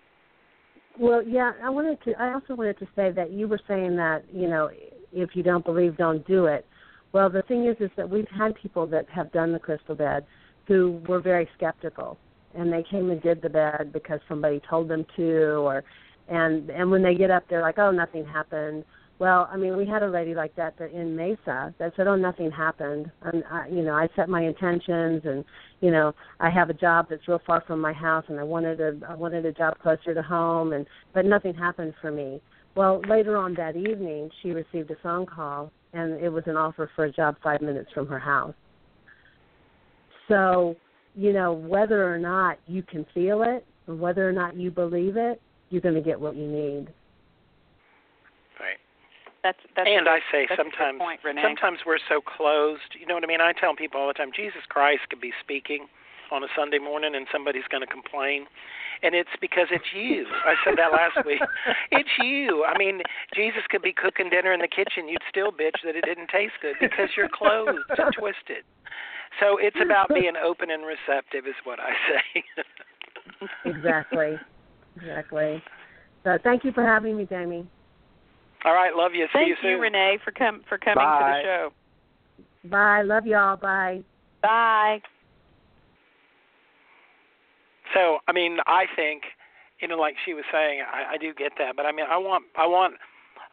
[0.98, 2.14] Well, yeah, I wanted to.
[2.14, 4.70] I also wanted to say that you were saying that you know,
[5.12, 6.66] if you don't believe, don't do it.
[7.12, 10.26] Well, the thing is, is that we've had people that have done the crystal bed
[10.66, 12.18] who were very skeptical,
[12.54, 15.84] and they came and did the bed because somebody told them to, or
[16.28, 18.84] and and when they get up, they're like, oh, nothing happened,
[19.18, 22.16] well, I mean, we had a lady like that, that in Mesa that said, "Oh,
[22.16, 25.44] nothing happened." And I, you know, I set my intentions, and
[25.80, 28.80] you know, I have a job that's real far from my house, and I wanted
[28.80, 32.42] a I wanted a job closer to home, and but nothing happened for me.
[32.74, 36.90] Well, later on that evening, she received a phone call, and it was an offer
[36.94, 38.54] for a job five minutes from her house.
[40.28, 40.76] So,
[41.14, 45.16] you know, whether or not you can feel it, or whether or not you believe
[45.16, 45.40] it,
[45.70, 46.88] you're going to get what you need.
[49.46, 52.98] That's that's and I say sometimes point, sometimes we're so closed.
[52.98, 53.40] You know what I mean?
[53.40, 55.86] I tell people all the time, Jesus Christ could be speaking
[56.34, 58.50] on a Sunday morning and somebody's going to complain.
[59.06, 60.26] And it's because it's you.
[60.42, 61.38] I said that last week.
[61.92, 62.66] It's you.
[62.66, 63.02] I mean,
[63.34, 65.06] Jesus could be cooking dinner in the kitchen.
[65.06, 68.66] You'd still bitch that it didn't taste good because you're closed and twisted.
[69.38, 72.42] So it's about being open and receptive, is what I say.
[73.70, 74.34] exactly.
[74.96, 75.62] Exactly.
[76.24, 77.68] So thank you for having me, Jamie.
[78.66, 79.26] All right, love you.
[79.32, 79.80] Thank See you soon.
[79.80, 81.20] Renee, for com- for coming Bye.
[81.20, 82.68] to the show.
[82.68, 83.02] Bye.
[83.02, 83.56] Love y'all.
[83.56, 84.02] Bye.
[84.42, 85.00] Bye.
[87.94, 89.22] So, I mean, I think,
[89.80, 92.18] you know, like she was saying, I, I do get that, but I mean, I
[92.18, 92.94] want, I want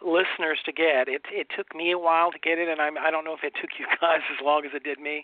[0.01, 1.21] listeners to get it.
[1.31, 3.53] It took me a while to get it, and I'm, I don't know if it
[3.61, 5.23] took you guys as long as it did me.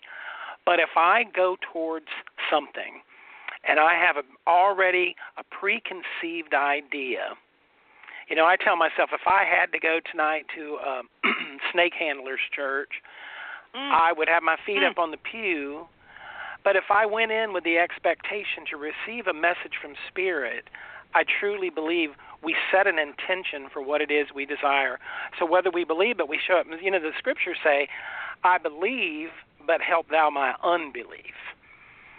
[0.64, 2.06] But if I go towards
[2.48, 3.02] something,
[3.66, 7.34] and I have a, already a preconceived idea
[8.30, 11.08] you know, I tell myself if I had to go tonight to um,
[11.72, 12.90] Snake Handlers Church,
[13.74, 13.90] mm.
[13.92, 14.90] I would have my feet mm.
[14.90, 15.86] up on the pew.
[16.62, 20.64] But if I went in with the expectation to receive a message from Spirit,
[21.12, 22.10] I truly believe
[22.44, 25.00] we set an intention for what it is we desire.
[25.38, 26.66] So whether we believe, but we show up.
[26.80, 27.88] You know, the scriptures say,
[28.44, 29.30] "I believe,
[29.66, 31.34] but help thou my unbelief."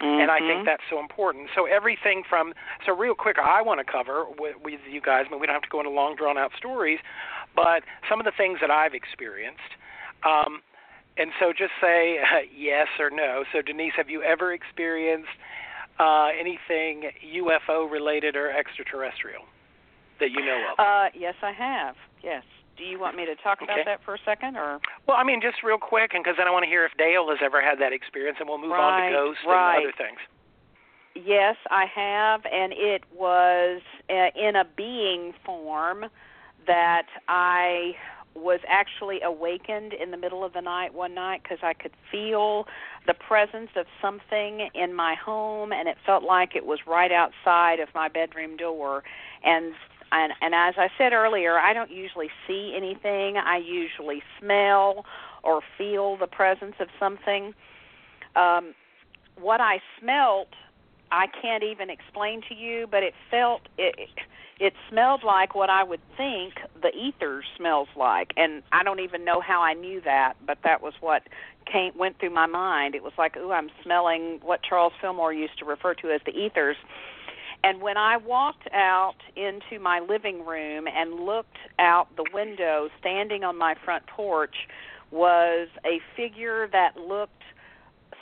[0.02, 0.20] Mm-hmm.
[0.20, 0.66] And I think mm-hmm.
[0.66, 1.48] that's so important.
[1.54, 5.26] So everything from so real quick, I want to cover with, with you guys.
[5.28, 6.98] I mean, we don't have to go into long, drawn out stories,
[7.54, 9.78] but some of the things that I've experienced.
[10.26, 10.60] Um,
[11.16, 13.44] and so just say uh, yes or no.
[13.52, 15.30] So Denise, have you ever experienced
[16.00, 19.44] uh, anything UFO related or extraterrestrial
[20.18, 20.80] that you know of?
[20.80, 21.94] Uh, yes, I have.
[22.24, 22.42] Yes.
[22.76, 23.84] Do you want me to talk about okay.
[23.84, 24.80] that for a second, or?
[25.06, 27.28] Well, I mean, just real quick, and because then I want to hear if Dale
[27.28, 29.76] has ever had that experience, and we'll move right, on to ghosts right.
[29.76, 30.18] and other things.
[31.14, 36.06] Yes, I have, and it was uh, in a being form
[36.66, 37.92] that I
[38.34, 42.66] was actually awakened in the middle of the night one night because I could feel
[43.06, 47.78] the presence of something in my home, and it felt like it was right outside
[47.78, 49.02] of my bedroom door.
[49.44, 49.74] And
[50.12, 53.36] and and as I said earlier, I don't usually see anything.
[53.36, 55.04] I usually smell
[55.42, 57.54] or feel the presence of something.
[58.36, 58.74] Um,
[59.40, 60.48] what I smelt
[61.12, 63.94] I can't even explain to you, but it felt it
[64.58, 69.24] it smelled like what I would think the ether smells like, and I don't even
[69.24, 71.22] know how I knew that, but that was what
[71.70, 72.94] came went through my mind.
[72.94, 76.32] It was like, "Ooh, I'm smelling what Charles Fillmore used to refer to as the
[76.32, 76.76] ethers."
[77.64, 83.44] And when I walked out into my living room and looked out the window, standing
[83.44, 84.56] on my front porch
[85.12, 87.42] was a figure that looked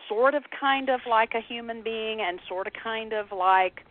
[0.09, 3.87] sort of kind of like a human being and sort of kind of like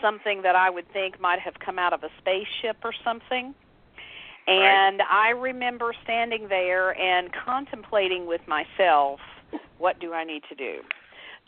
[0.00, 3.54] something that I would think might have come out of a spaceship or something.
[4.46, 5.08] And right.
[5.10, 9.20] I remember standing there and contemplating with myself,
[9.78, 10.80] what do I need to do?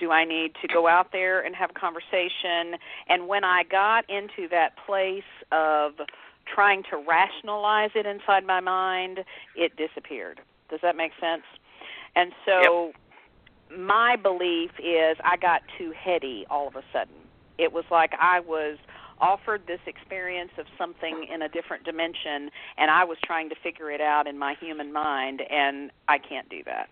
[0.03, 2.77] Do I need to go out there and have a conversation?
[3.09, 5.23] And when I got into that place
[5.53, 5.93] of
[6.53, 9.21] trying to rationalize it inside my mind,
[9.55, 10.41] it disappeared.
[10.69, 11.45] Does that make sense?
[12.17, 12.87] And so
[13.71, 13.79] yep.
[13.79, 17.15] my belief is I got too heady all of a sudden.
[17.57, 18.79] It was like I was
[19.21, 23.89] offered this experience of something in a different dimension and I was trying to figure
[23.93, 26.89] it out in my human mind and I can't do that.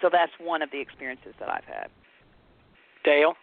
[0.00, 1.88] So that's one of the experiences that I've had.
[3.06, 3.34] Dale?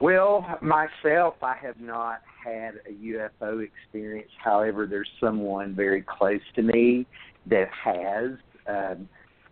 [0.00, 4.30] Well, myself, I have not had a UFO experience.
[4.42, 7.04] However, there's someone very close to me
[7.46, 8.30] that has
[8.68, 9.08] um,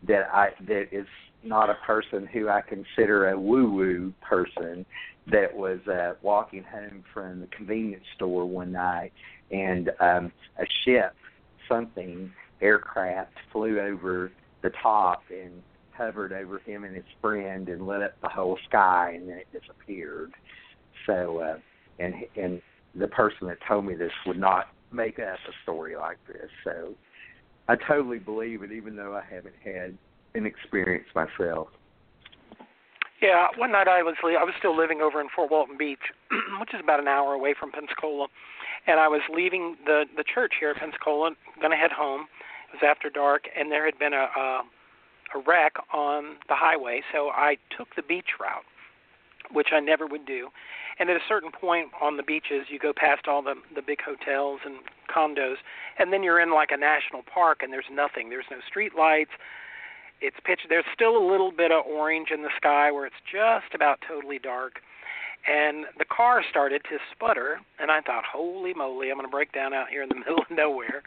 [0.06, 1.06] that I that is
[1.42, 4.86] not a person who I consider a woo woo person
[5.26, 9.12] that was uh, walking home from the convenience store one night
[9.50, 11.14] and um, a ship,
[11.68, 12.30] something
[12.60, 14.30] aircraft flew over
[14.62, 15.62] the top and
[15.96, 19.48] hovered over him and his friend and lit up the whole sky and then it
[19.52, 20.32] disappeared.
[21.06, 21.58] So uh
[21.98, 22.60] and and
[22.94, 26.50] the person that told me this would not make up a story like this.
[26.64, 26.94] So
[27.68, 29.96] I totally believe it even though I haven't had
[30.34, 31.68] an experience myself.
[33.20, 36.12] Yeah, one night I was I was still living over in Fort Walton Beach,
[36.60, 38.28] which is about an hour away from Pensacola,
[38.86, 41.30] and I was leaving the the church here at Pensacola,
[41.60, 42.26] going to head home.
[42.68, 44.62] It was after dark, and there had been a, a
[45.34, 48.64] a wreck on the highway, so I took the beach route,
[49.52, 50.48] which I never would do.
[50.98, 54.00] And at a certain point on the beaches, you go past all the the big
[54.00, 54.76] hotels and
[55.14, 55.56] condos,
[55.98, 58.30] and then you're in like a national park, and there's nothing.
[58.30, 59.32] There's no street lights.
[60.22, 60.60] It's pitch.
[60.68, 64.38] There's still a little bit of orange in the sky where it's just about totally
[64.38, 64.80] dark.
[65.46, 69.10] And the car started to sputter, and I thought, "Holy moly!
[69.10, 71.02] I'm going to break down out here in the middle of nowhere."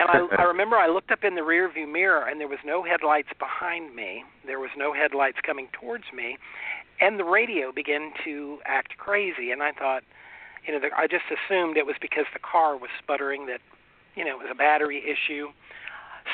[0.00, 2.58] And I, I remember I looked up in the rear view mirror and there was
[2.64, 4.24] no headlights behind me.
[4.46, 6.38] There was no headlights coming towards me,
[7.00, 9.50] and the radio began to act crazy.
[9.50, 10.02] And I thought,
[10.66, 13.60] you know, the, I just assumed it was because the car was sputtering that,
[14.14, 15.48] you know, it was a battery issue.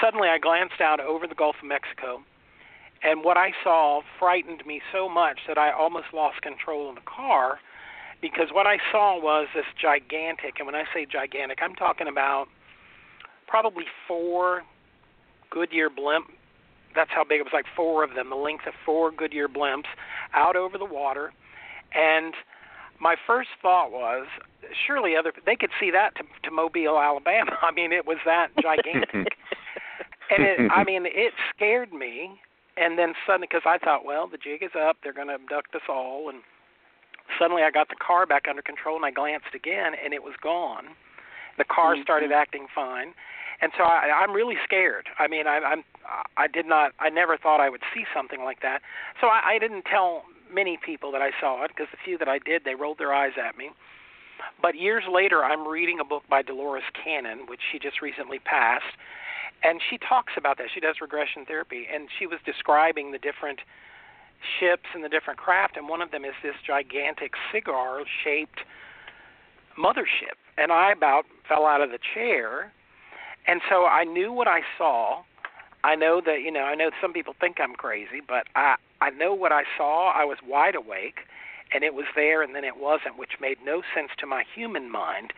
[0.03, 2.23] Suddenly, I glanced out over the Gulf of Mexico,
[3.03, 7.03] and what I saw frightened me so much that I almost lost control of the
[7.03, 7.61] car
[8.21, 12.49] because what I saw was this gigantic, and when I say gigantic, I'm talking about
[13.47, 14.63] probably four
[15.51, 16.27] Goodyear blimp.
[16.95, 19.91] That's how big it was, like four of them, the length of four Goodyear blimps
[20.33, 21.33] out over the water.
[21.93, 22.35] And
[23.01, 24.27] my first thought was,
[24.87, 27.53] surely other they could see that to, to Mobile, Alabama.
[27.63, 29.13] I mean, it was that gigantic.
[30.31, 32.41] and it, I mean, it scared me.
[32.77, 35.77] And then suddenly, because I thought, well, the jig is up, they're going to abduct
[35.77, 36.43] us all, and
[37.39, 40.35] suddenly I got the car back under control, and I glanced again, and it was
[40.43, 40.87] gone.
[41.57, 42.41] The car started mm-hmm.
[42.41, 43.15] acting fine,
[43.61, 45.09] and so I, I'm really scared.
[45.19, 45.85] I mean, I, I'm
[46.37, 48.81] I did not I never thought I would see something like that.
[49.21, 52.29] So I, I didn't tell many people that I saw it because the few that
[52.29, 53.71] I did, they rolled their eyes at me.
[54.61, 58.99] But years later, I'm reading a book by Dolores Cannon, which she just recently passed,
[59.63, 60.67] and she talks about that.
[60.75, 63.61] She does regression therapy, and she was describing the different
[64.61, 68.61] ships and the different craft, and one of them is this gigantic cigar-shaped
[69.79, 70.37] mothership.
[70.59, 72.73] And I about fell out of the chair
[73.47, 75.23] and so I knew what I saw.
[75.83, 79.11] I know that you know I know some people think I'm crazy, but I I
[79.11, 80.13] know what I saw.
[80.13, 81.21] I was wide awake,
[81.73, 84.91] and it was there, and then it wasn't, which made no sense to my human
[84.91, 85.33] mind.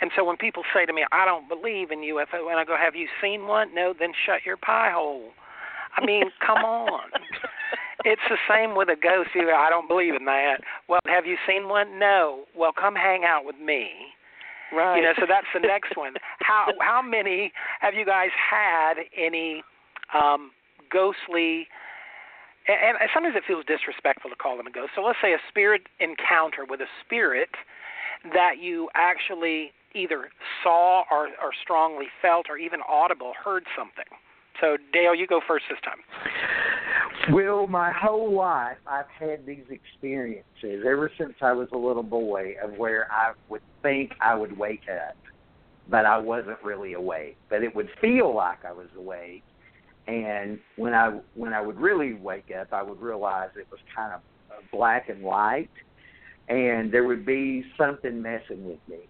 [0.00, 2.76] And so when people say to me, "I don't believe in UFO," and I go,
[2.76, 5.32] "Have you seen one?" No, then shut your pie hole.
[5.96, 7.10] I mean, come on.
[8.04, 9.30] It's the same with a ghost.
[9.34, 10.60] You, I don't believe in that.
[10.88, 11.98] Well, have you seen one?
[11.98, 12.44] No.
[12.54, 14.14] Well, come hang out with me.
[14.72, 14.96] Right.
[14.96, 16.14] You know, so that's the next one.
[16.40, 19.62] How how many have you guys had any
[20.14, 20.50] um,
[20.90, 21.68] ghostly?
[22.68, 24.90] And, and sometimes it feels disrespectful to call them a ghost.
[24.96, 27.50] So let's say a spirit encounter with a spirit
[28.34, 30.30] that you actually either
[30.62, 34.04] saw or, or strongly felt or even audible heard something.
[34.60, 35.98] So Dale, you go first this time.
[37.34, 42.54] Well, my whole life I've had these experiences ever since I was a little boy
[42.62, 45.16] of where I would think I would wake up,
[45.90, 47.36] but I wasn't really awake.
[47.50, 49.42] But it would feel like I was awake,
[50.06, 54.14] and when I when I would really wake up, I would realize it was kind
[54.14, 55.70] of uh, black and white,
[56.48, 59.00] and there would be something messing with me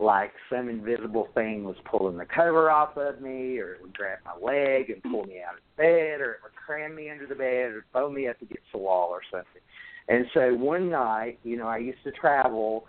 [0.00, 4.18] like some invisible thing was pulling the cover off of me, or it would grab
[4.24, 7.34] my leg and pull me out of bed, or it would cram me under the
[7.34, 9.62] bed, or throw me up against the wall, or something.
[10.08, 12.86] And so one night, you know, I used to travel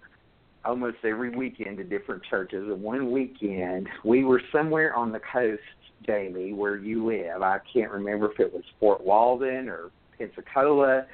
[0.64, 2.70] almost every weekend to different churches.
[2.70, 5.62] And one weekend, we were somewhere on the coast,
[6.06, 7.42] Jamie, where you live.
[7.42, 11.06] I can't remember if it was Fort Walton or Pensacola,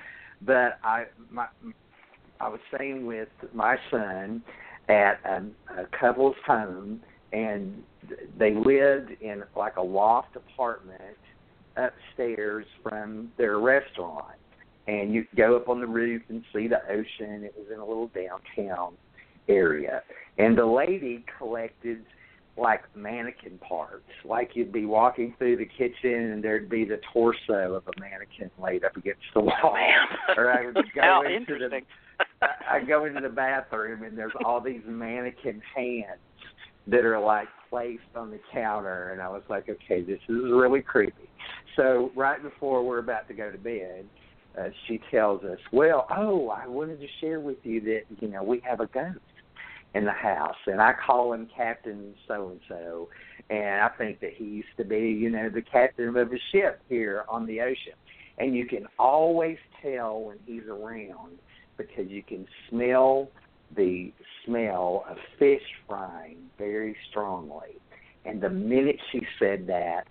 [0.41, 1.47] but I my
[2.39, 4.43] I was staying with my son
[4.89, 7.01] at a, a couple's home,
[7.33, 7.83] and
[8.38, 11.17] they lived in like a loft apartment
[11.75, 14.35] upstairs from their restaurant.
[14.88, 17.43] And you could go up on the roof and see the ocean.
[17.43, 18.93] It was in a little downtown
[19.49, 20.01] area,
[20.38, 22.05] and the lady collected
[22.57, 24.03] like mannequin parts.
[24.25, 28.49] Like you'd be walking through the kitchen and there'd be the torso of a mannequin
[28.61, 29.53] laid up against the wall.
[29.63, 31.69] Oh, or I would go How into interesting.
[31.69, 31.85] the
[32.41, 36.20] I go into the bathroom and there's all these mannequin hands
[36.88, 40.82] that are like placed on the counter and I was like, okay, this is really
[40.82, 41.30] creepy.
[41.76, 44.05] So right before we're about to go to bed,
[44.59, 48.41] uh, she tells us, well, oh, I wanted to share with you that you know
[48.41, 49.20] we have a ghost
[49.93, 53.09] in the house, and I call him Captain So and So,
[53.49, 56.82] and I think that he used to be, you know, the captain of a ship
[56.89, 57.93] here on the ocean,
[58.39, 61.38] and you can always tell when he's around
[61.78, 63.30] because you can smell
[63.75, 64.11] the
[64.45, 67.80] smell of fish frying very strongly.
[68.25, 70.03] And the minute she said that,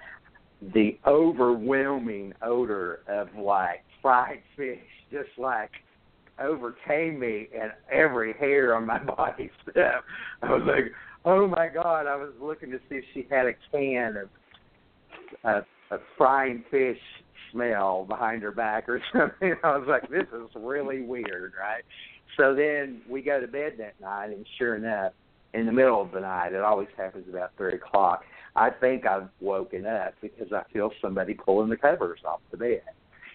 [0.74, 4.78] the overwhelming odor of like fried fish
[5.10, 5.70] just like
[6.42, 10.04] overcame me and every hair on my body stood up.
[10.42, 10.92] I was like,
[11.24, 14.28] Oh my god, I was looking to see if she had a can of
[15.44, 15.60] uh,
[15.94, 16.98] a frying fish
[17.52, 19.54] smell behind her back or something.
[19.62, 21.82] I was like, This is really weird, right?
[22.36, 25.12] So then we go to bed that night and sure enough,
[25.54, 28.24] in the middle of the night, it always happens about three o'clock,
[28.54, 32.82] I think I've woken up because I feel somebody pulling the covers off the bed.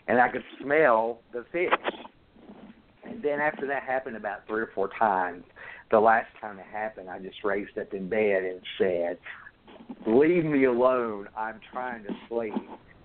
[0.07, 1.71] And I could smell the fish
[3.11, 5.43] and then after that happened about three or four times,
[5.89, 9.17] the last time it happened, I just raised up in bed and said,
[10.05, 11.27] "Leave me alone.
[11.35, 12.53] I'm trying to sleep."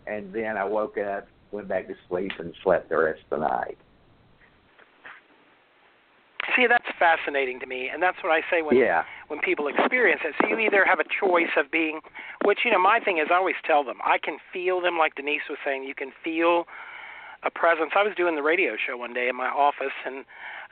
[0.07, 3.49] And then I woke up, went back to sleep, and slept the rest of the
[3.49, 3.79] night.
[6.55, 9.05] See, that's fascinating to me, and that's what I say when Yeah.
[9.29, 10.35] when people experience it.
[10.41, 12.01] So you either have a choice of being,
[12.45, 15.17] which you know, my thing is I always tell them I can feel them, like
[15.17, 15.83] Denise was saying.
[15.83, 16.67] You can feel
[17.47, 17.93] a presence.
[17.95, 20.25] I was doing the radio show one day in my office, and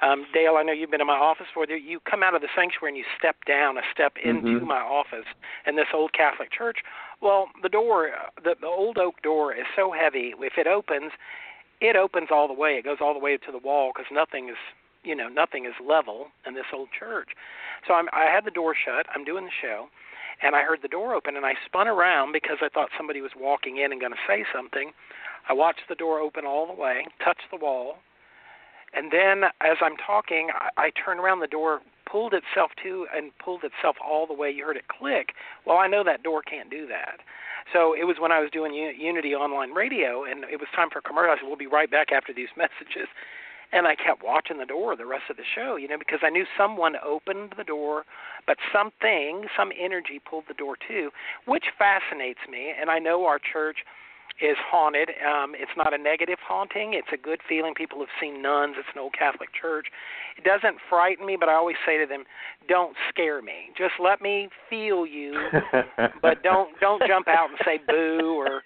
[0.03, 1.67] um, Dale, I know you've been in my office before.
[1.67, 4.67] You come out of the sanctuary and you step down a step into Mhm.
[4.67, 5.27] my office
[5.67, 6.83] in this old Catholic church.
[7.21, 8.11] Well, the door,
[8.43, 10.35] the, the old oak door, is so heavy.
[10.37, 11.13] If it opens,
[11.81, 12.77] it opens all the way.
[12.77, 14.59] It goes all the way to the wall because nothing is,
[15.05, 17.31] you know, nothing is level in this old church.
[17.87, 19.07] So I'm, I had the door shut.
[19.15, 19.89] I'm doing the show,
[20.43, 23.33] and I heard the door open, and I spun around because I thought somebody was
[23.39, 24.93] walking in and going to say something.
[25.49, 27.97] I watched the door open all the way, touch the wall,
[28.95, 31.41] and then as I'm talking, I, I turned around.
[31.41, 31.81] The door
[32.11, 34.51] pulled itself to and pulled itself all the way.
[34.51, 35.35] You heard it click.
[35.67, 37.19] Well, I know that door can't do that.
[37.73, 41.01] So it was when I was doing Unity online radio, and it was time for
[41.01, 41.33] commercial.
[41.33, 43.09] I said, "We'll be right back after these messages."
[43.75, 46.31] And I kept watching the door the rest of the show, you know, because I
[46.31, 48.05] knew someone opened the door,
[48.47, 51.11] but something, some energy pulled the door too,
[51.47, 52.73] which fascinates me.
[52.81, 53.79] And I know our church
[54.41, 55.11] is haunted.
[55.23, 56.95] Um, it's not a negative haunting.
[56.95, 57.75] It's a good feeling.
[57.75, 58.75] People have seen nuns.
[58.79, 59.87] It's an old Catholic church.
[60.37, 62.25] It doesn't frighten me, but I always say to them,
[62.69, 63.71] "Don't scare me.
[63.79, 65.35] Just let me feel you,
[66.23, 68.63] but don't don't jump out and say boo or."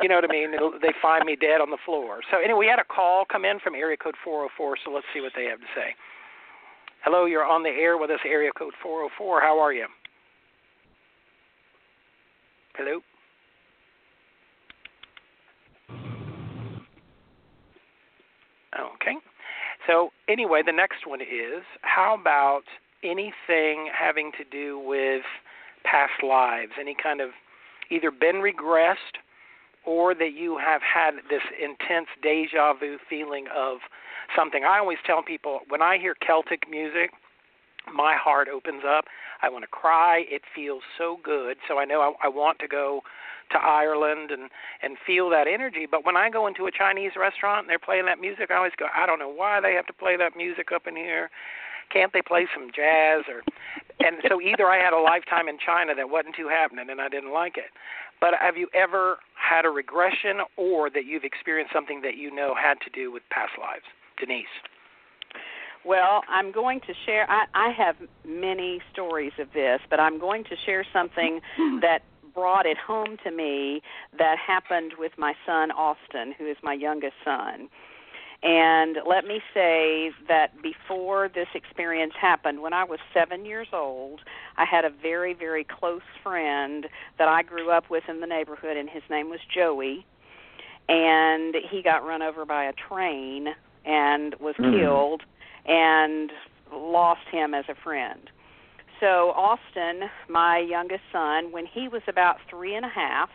[0.00, 0.54] You know what I mean?
[0.54, 2.20] It'll, they find me dead on the floor.
[2.30, 4.76] So anyway, we had a call come in from area code 404.
[4.84, 5.94] So let's see what they have to say.
[7.04, 9.40] Hello, you're on the air with us, area code 404.
[9.40, 9.86] How are you?
[12.76, 13.00] Hello.
[18.94, 19.16] Okay.
[19.88, 22.62] So anyway, the next one is how about
[23.02, 25.22] anything having to do with
[25.84, 27.30] past lives, any kind of
[27.90, 29.18] either been regressed
[29.86, 33.78] or that you have had this intense deja vu feeling of
[34.36, 34.64] something.
[34.64, 37.10] I always tell people when I hear Celtic music,
[37.94, 39.06] my heart opens up.
[39.42, 40.24] I want to cry.
[40.28, 41.56] It feels so good.
[41.68, 43.02] So I know I, I want to go
[43.50, 44.50] to Ireland and
[44.82, 45.86] and feel that energy.
[45.90, 48.76] But when I go into a Chinese restaurant and they're playing that music, I always
[48.78, 51.30] go, I don't know why they have to play that music up in here.
[51.90, 53.40] Can't they play some jazz or?
[54.00, 57.08] And so either I had a lifetime in China that wasn't too happening and I
[57.08, 57.72] didn't like it.
[58.20, 62.54] But have you ever had a regression or that you've experienced something that you know
[62.54, 63.84] had to do with past lives,
[64.18, 64.46] Denise?
[65.84, 67.30] Well, I'm going to share.
[67.30, 67.96] I, I have
[68.26, 71.40] many stories of this, but I'm going to share something
[71.80, 72.00] that
[72.34, 73.80] brought it home to me
[74.16, 77.68] that happened with my son Austin, who is my youngest son.
[78.42, 84.20] And let me say that before this experience happened, when I was seven years old,
[84.56, 86.86] I had a very, very close friend
[87.18, 90.06] that I grew up with in the neighborhood, and his name was Joey.
[90.88, 93.48] And he got run over by a train
[93.84, 94.78] and was mm.
[94.78, 95.22] killed,
[95.66, 96.30] and
[96.72, 98.30] lost him as a friend.
[99.00, 103.30] So, Austin, my youngest son, when he was about three and a half,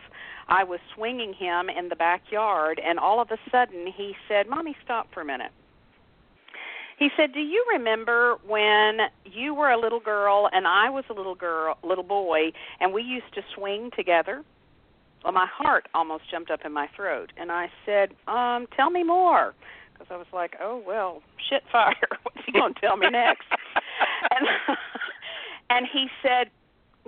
[0.48, 4.76] I was swinging him in the backyard, and all of a sudden he said, Mommy,
[4.84, 5.52] stop for a minute.
[6.98, 11.12] He said, "Do you remember when you were a little girl and I was a
[11.12, 14.44] little girl, little boy, and we used to swing together?"
[15.24, 19.02] Well, my heart almost jumped up in my throat, and I said, "Um, tell me
[19.02, 19.54] more."
[19.92, 21.94] Because I was like, "Oh well, shit fire.
[22.22, 23.48] What's he going to tell me next?"
[24.30, 24.46] and
[25.70, 26.50] and he said,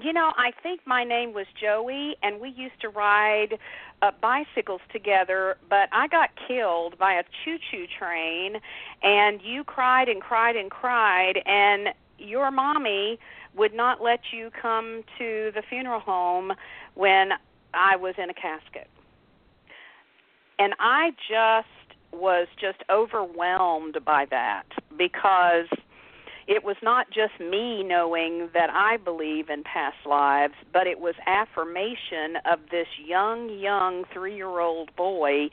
[0.07, 3.59] you know, I think my name was Joey, and we used to ride
[4.03, 5.57] uh, bicycles together.
[5.69, 8.61] But I got killed by a choo-choo train,
[9.03, 11.89] and you cried and cried and cried, and
[12.19, 13.19] your mommy
[13.57, 16.53] would not let you come to the funeral home
[16.95, 17.31] when
[17.75, 18.89] I was in a casket.
[20.61, 21.67] And I just
[22.13, 24.67] was just overwhelmed by that
[24.97, 25.67] because
[26.47, 31.15] it was not just me knowing that I believe in past lives, but it was
[31.27, 35.49] affirmation of this young, young three year old boy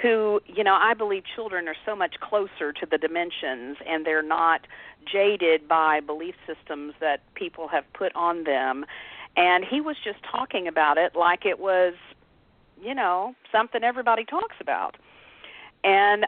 [0.00, 4.22] who, you know, I believe children are so much closer to the dimensions and they're
[4.22, 4.66] not
[5.10, 8.86] jaded by belief systems that people have put on them.
[9.36, 11.94] And he was just talking about it like it was,
[12.80, 14.96] you know, something everybody talks about.
[15.84, 16.26] And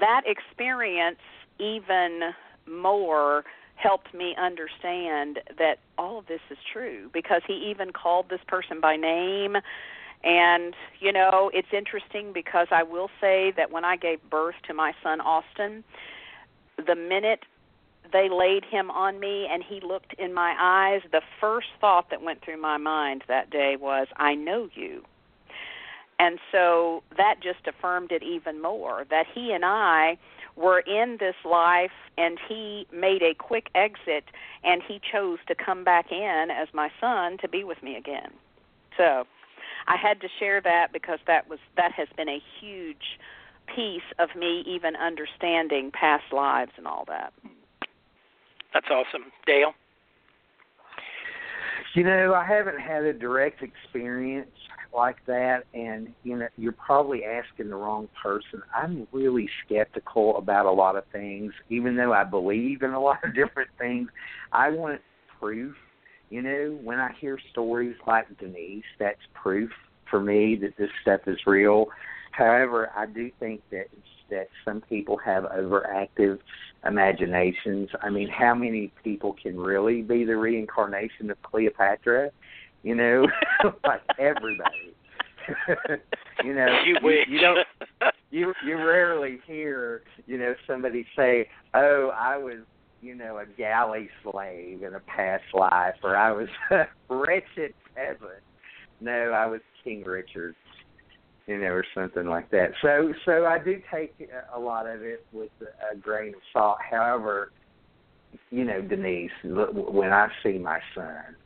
[0.00, 1.18] that experience
[1.58, 2.34] even
[2.68, 3.44] more
[3.76, 8.80] helped me understand that all of this is true because he even called this person
[8.80, 9.56] by name.
[10.24, 14.74] And you know it's interesting because i will say that when i gave birth to
[14.74, 15.84] my son austin
[16.76, 17.44] the minute
[18.12, 22.20] they laid him on me and he looked in my eyes the first thought that
[22.20, 25.04] went through my mind that day was i know you.
[26.18, 30.18] And so that just affirmed it even more that he and i
[30.58, 34.24] were in this life and he made a quick exit
[34.64, 38.30] and he chose to come back in as my son to be with me again.
[38.96, 39.24] So
[39.86, 43.18] I had to share that because that was that has been a huge
[43.74, 47.32] piece of me even understanding past lives and all that.
[48.74, 49.30] That's awesome.
[49.46, 49.72] Dale?
[51.94, 54.50] You know, I haven't had a direct experience
[54.94, 58.62] like that and you know you're probably asking the wrong person.
[58.74, 63.18] I'm really skeptical about a lot of things even though i believe in a lot
[63.24, 64.08] of different things.
[64.52, 65.00] I want
[65.40, 65.74] proof.
[66.30, 69.70] You know when i hear stories like denise that's proof
[70.10, 71.86] for me that this stuff is real.
[72.32, 73.86] However i do think that
[74.30, 76.38] that some people have overactive
[76.86, 77.88] imaginations.
[78.02, 82.30] I mean how many people can really be the reincarnation of cleopatra
[82.82, 83.26] you know,
[83.84, 84.94] like everybody.
[86.44, 87.66] you know, you, you, you don't
[88.30, 92.58] you you rarely hear you know somebody say, "Oh, I was
[93.00, 98.42] you know a galley slave in a past life," or "I was a wretched peasant."
[99.00, 100.54] No, I was King Richard,
[101.46, 102.72] you know, or something like that.
[102.82, 104.14] So, so I do take
[104.54, 105.50] a lot of it with
[105.92, 106.78] a grain of salt.
[106.90, 107.52] However,
[108.50, 111.36] you know, Denise, when I see my son,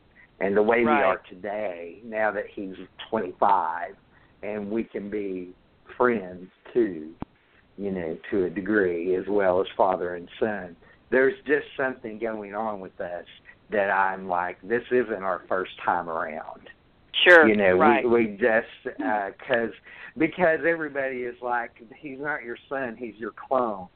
[0.43, 0.97] and the way right.
[0.97, 2.75] we are today, now that he's
[3.09, 3.95] 25,
[4.41, 5.53] and we can be
[5.97, 7.11] friends too,
[7.77, 10.75] you know, to a degree, as well as father and son.
[11.11, 13.25] There's just something going on with us
[13.71, 16.69] that I'm like, this isn't our first time around.
[17.23, 17.47] Sure.
[17.47, 18.03] You know, right.
[18.03, 23.31] we we just because uh, because everybody is like, he's not your son, he's your
[23.47, 23.87] clone.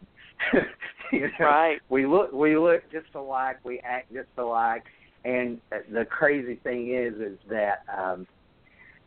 [1.11, 1.79] you know, right.
[1.89, 4.83] We look we look just alike, we act just alike,
[5.27, 5.59] and
[5.91, 8.25] the crazy thing is, is that um,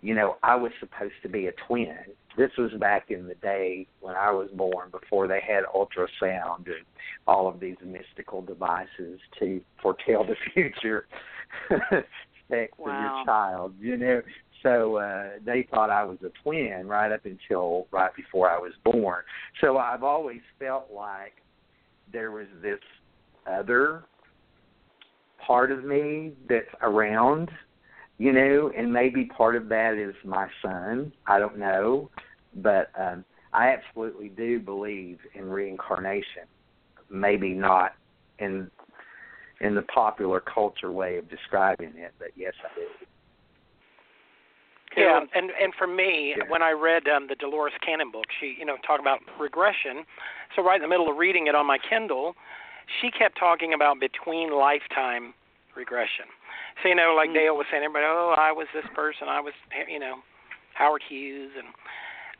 [0.02, 1.96] you know, I was supposed to be a twin.
[2.36, 6.84] This was back in the day when I was born, before they had ultrasound and
[7.26, 11.06] all of these mystical devices to foretell the future
[12.48, 12.86] sex Wow.
[12.86, 13.74] of your child.
[13.80, 14.22] You know,
[14.62, 18.72] so uh, they thought I was a twin right up until right before I was
[18.84, 19.22] born.
[19.60, 21.34] So I've always felt like
[22.12, 22.80] there was this
[23.46, 24.04] other
[25.46, 27.50] part of me that's around,
[28.18, 31.12] you know, and maybe part of that is my son.
[31.26, 32.10] I don't know,
[32.56, 36.44] but um, I absolutely do believe in reincarnation.
[37.10, 37.94] Maybe not
[38.38, 38.70] in
[39.60, 42.86] in the popular culture way of describing it, but yes, I do.
[44.96, 46.44] Yeah, and and for me, Yeah.
[46.48, 50.04] when I read um, the Dolores Cannon book, she you know talked about regression.
[50.56, 52.34] So right in the middle of reading it on my Kindle,
[53.00, 55.34] she kept talking about between lifetime
[55.76, 56.26] regression.
[56.82, 57.34] So you know, like Mm.
[57.34, 59.54] Dale was saying, everybody, oh, I was this person, I was
[59.88, 60.22] you know
[60.74, 61.68] Howard Hughes, and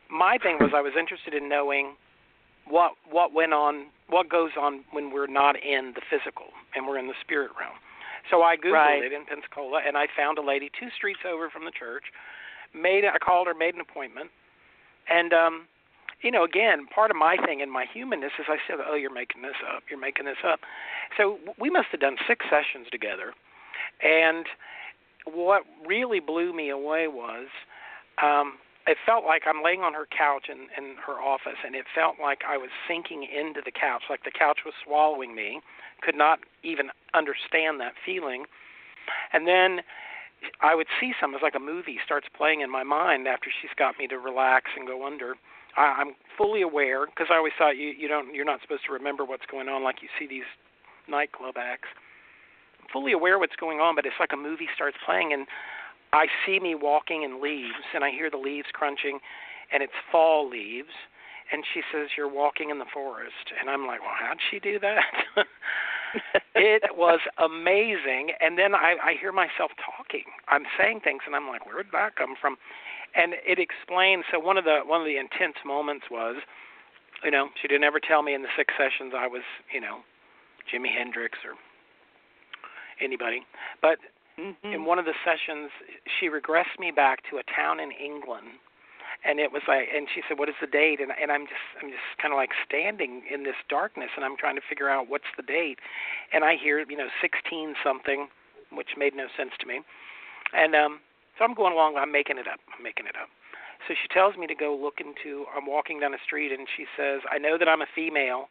[0.09, 1.95] my thing was I was interested in knowing
[2.67, 6.97] what what went on, what goes on when we're not in the physical and we're
[6.97, 7.75] in the spirit realm.
[8.29, 9.03] So I googled Right.
[9.03, 12.05] it in Pensacola, and I found a lady two streets over from the church.
[12.73, 14.29] Made I called her, made an appointment,
[15.09, 15.67] and um,
[16.21, 19.13] you know, again, part of my thing and my humanness is I said, "Oh, you're
[19.13, 19.83] making this up.
[19.89, 20.59] You're making this up."
[21.17, 23.33] So we must have done six sessions together,
[24.01, 24.45] and
[25.25, 27.47] what really blew me away was
[28.21, 28.57] um,
[28.87, 32.15] it felt like I'm laying on her couch in, in her office, and it felt
[32.21, 35.61] like I was sinking into the couch, like the couch was swallowing me.
[36.01, 38.45] Could not even understand that feeling,
[39.33, 39.81] and then
[40.61, 41.33] I would see some.
[41.33, 44.71] It's like a movie starts playing in my mind after she's got me to relax
[44.75, 45.35] and go under.
[45.77, 48.93] I, I'm fully aware because I always thought you you don't you're not supposed to
[48.93, 50.47] remember what's going on like you see these
[51.09, 51.89] nightclub acts.
[52.81, 55.47] I'm fully aware what's going on, but it's like a movie starts playing and
[56.13, 59.19] I see me walking in leaves and I hear the leaves crunching
[59.71, 60.91] and it's fall leaves
[61.51, 64.79] and she says you're walking in the forest and I'm like, "Well, how'd she do
[64.79, 65.03] that?"
[66.55, 70.25] it was amazing and then I I hear myself talking.
[70.47, 72.57] I'm saying things and I'm like, "Where did that come from?"
[73.15, 76.37] And it explains so one of the one of the intense moments was
[77.23, 79.99] you know, she didn't ever tell me in the six sessions I was, you know,
[80.73, 81.53] Jimi Hendrix or
[82.99, 83.45] anybody.
[83.81, 83.99] But
[84.39, 84.73] Mhm.
[84.73, 85.71] in one of the sessions
[86.19, 88.47] she regressed me back to a town in England
[89.23, 91.61] and it was like and she said what is the date and and I'm just
[91.81, 95.09] I'm just kind of like standing in this darkness and I'm trying to figure out
[95.09, 95.79] what's the date
[96.31, 98.29] and I hear you know 16 something
[98.71, 99.81] which made no sense to me
[100.53, 101.01] and um
[101.41, 103.29] so I'm going along I'm making it up I'm making it up
[103.89, 106.85] so she tells me to go look into I'm walking down the street and she
[106.95, 108.45] says I know that I'm a female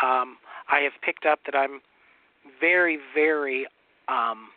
[0.00, 0.40] um
[0.72, 1.80] I have picked up that I'm
[2.60, 3.66] very very
[4.08, 4.48] um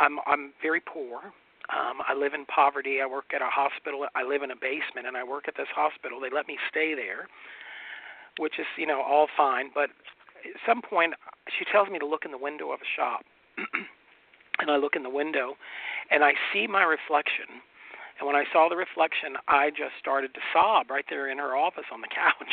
[0.00, 1.30] I'm I'm very poor.
[1.70, 2.98] Um, I live in poverty.
[3.00, 4.06] I work at a hospital.
[4.16, 6.18] I live in a basement, and I work at this hospital.
[6.18, 7.28] They let me stay there,
[8.38, 9.70] which is you know all fine.
[9.72, 9.90] But
[10.42, 11.14] at some point,
[11.46, 13.22] she tells me to look in the window of a shop,
[14.60, 15.54] and I look in the window,
[16.10, 17.62] and I see my reflection.
[18.18, 21.56] And when I saw the reflection, I just started to sob right there in her
[21.56, 22.52] office on the couch.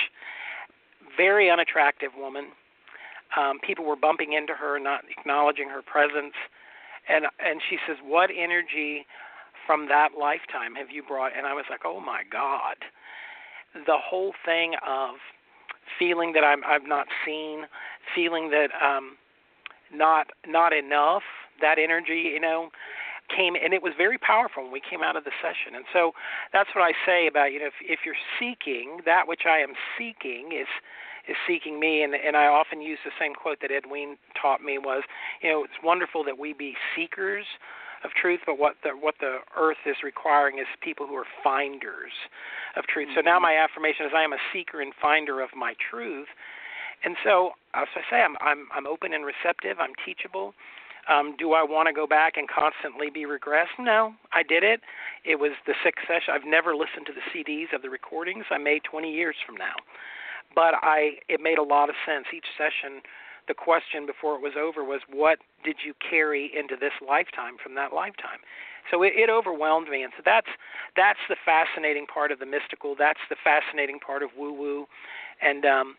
[1.16, 2.48] Very unattractive woman.
[3.36, 6.34] Um, people were bumping into her, not acknowledging her presence
[7.08, 9.06] and and she says what energy
[9.66, 12.76] from that lifetime have you brought and i was like oh my god
[13.86, 15.16] the whole thing of
[16.00, 17.64] feeling that i'm i've not seen
[18.16, 19.18] feeling that um
[19.94, 21.24] not not enough
[21.62, 22.70] that energy you know
[23.36, 25.76] came and it was very powerful when we came out of the session.
[25.76, 26.12] And so
[26.54, 29.74] that's what i say about you know if if you're seeking that which i am
[29.98, 30.68] seeking is
[31.28, 32.04] is seeking me.
[32.04, 35.04] And and I often use the same quote that Edwene taught me was
[35.42, 37.46] you know it's wonderful that we be seekers
[38.04, 42.16] of truth but what the what the earth is requiring is people who are finders
[42.76, 43.10] of truth.
[43.16, 43.44] So now mm-hmm.
[43.44, 46.28] my affirmation is I am a seeker and finder of my truth.
[47.04, 49.78] And so as I say I'm I'm I'm open and receptive.
[49.80, 50.54] I'm teachable
[51.10, 53.78] um, do I want to go back and constantly be regressed?
[53.80, 54.82] No, I did it.
[55.24, 56.34] It was the sixth session.
[56.34, 59.76] I've never listened to the CDs of the recordings I made 20 years from now
[60.56, 62.26] but I it made a lot of sense.
[62.34, 63.02] Each session,
[63.48, 67.76] the question before it was over was, "What did you carry into this lifetime from
[67.76, 68.40] that lifetime?"
[68.92, 70.50] So it, it overwhelmed me, and so that's
[70.96, 72.96] that's the fascinating part of the mystical.
[72.98, 74.88] That's the fascinating part of woo woo,
[75.42, 75.96] and um,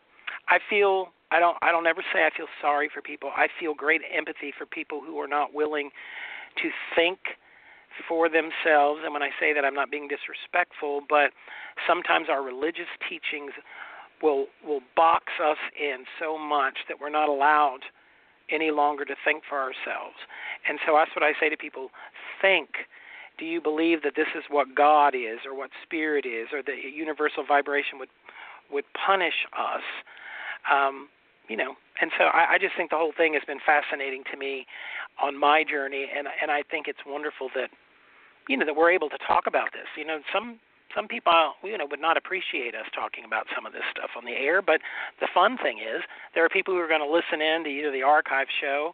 [0.49, 3.31] I feel I don't I don't ever say I feel sorry for people.
[3.37, 5.91] I feel great empathy for people who are not willing
[6.63, 7.19] to think
[8.09, 9.01] for themselves.
[9.05, 11.31] And when I say that, I'm not being disrespectful, but
[11.87, 13.53] sometimes our religious teachings
[14.23, 17.81] will will box us in so much that we're not allowed
[18.51, 20.17] any longer to think for ourselves.
[20.67, 21.91] And so that's what I say to people:
[22.41, 22.89] think,
[23.39, 26.77] do you believe that this is what God is, or what spirit is, or the
[26.89, 28.11] universal vibration would
[28.73, 29.85] would punish us?
[30.71, 31.09] Um,
[31.49, 34.37] you know, and so I, I just think the whole thing has been fascinating to
[34.37, 34.67] me
[35.23, 37.71] on my journey, and and I think it's wonderful that
[38.49, 39.89] you know that we're able to talk about this.
[39.97, 40.61] You know, some
[40.95, 41.33] some people
[41.65, 44.63] you know would not appreciate us talking about some of this stuff on the air,
[44.63, 44.81] but
[45.21, 46.03] the fun thing is
[46.35, 48.93] there are people who are going to listen in to either the archive show,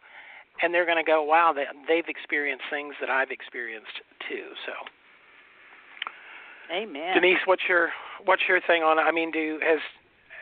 [0.61, 4.55] and they're going to go, wow, they, they've experienced things that I've experienced too.
[4.65, 4.73] So.
[6.73, 7.13] Amen.
[7.13, 7.91] Denise, what's your
[8.25, 8.97] what's your thing on?
[8.97, 9.79] I mean, do has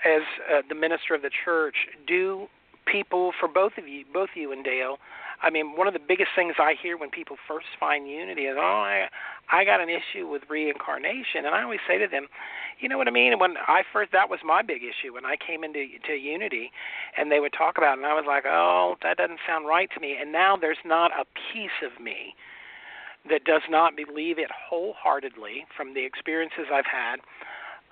[0.06, 0.22] as
[0.52, 1.76] uh, the minister of the church,
[2.08, 2.48] do
[2.86, 4.98] people for both of you, both you and Dale,
[5.42, 8.56] I mean, one of the biggest things I hear when people first find unity is,
[8.58, 9.08] "Oh, I,
[9.52, 12.28] I got an issue with reincarnation," and I always say to them,
[12.80, 15.36] "You know what I mean?" When I first, that was my big issue when I
[15.36, 16.72] came into to unity,
[17.18, 19.90] and they would talk about, it, and I was like, "Oh, that doesn't sound right
[19.94, 22.36] to me." And now there's not a piece of me
[23.30, 27.20] that does not believe it wholeheartedly from the experiences I've had.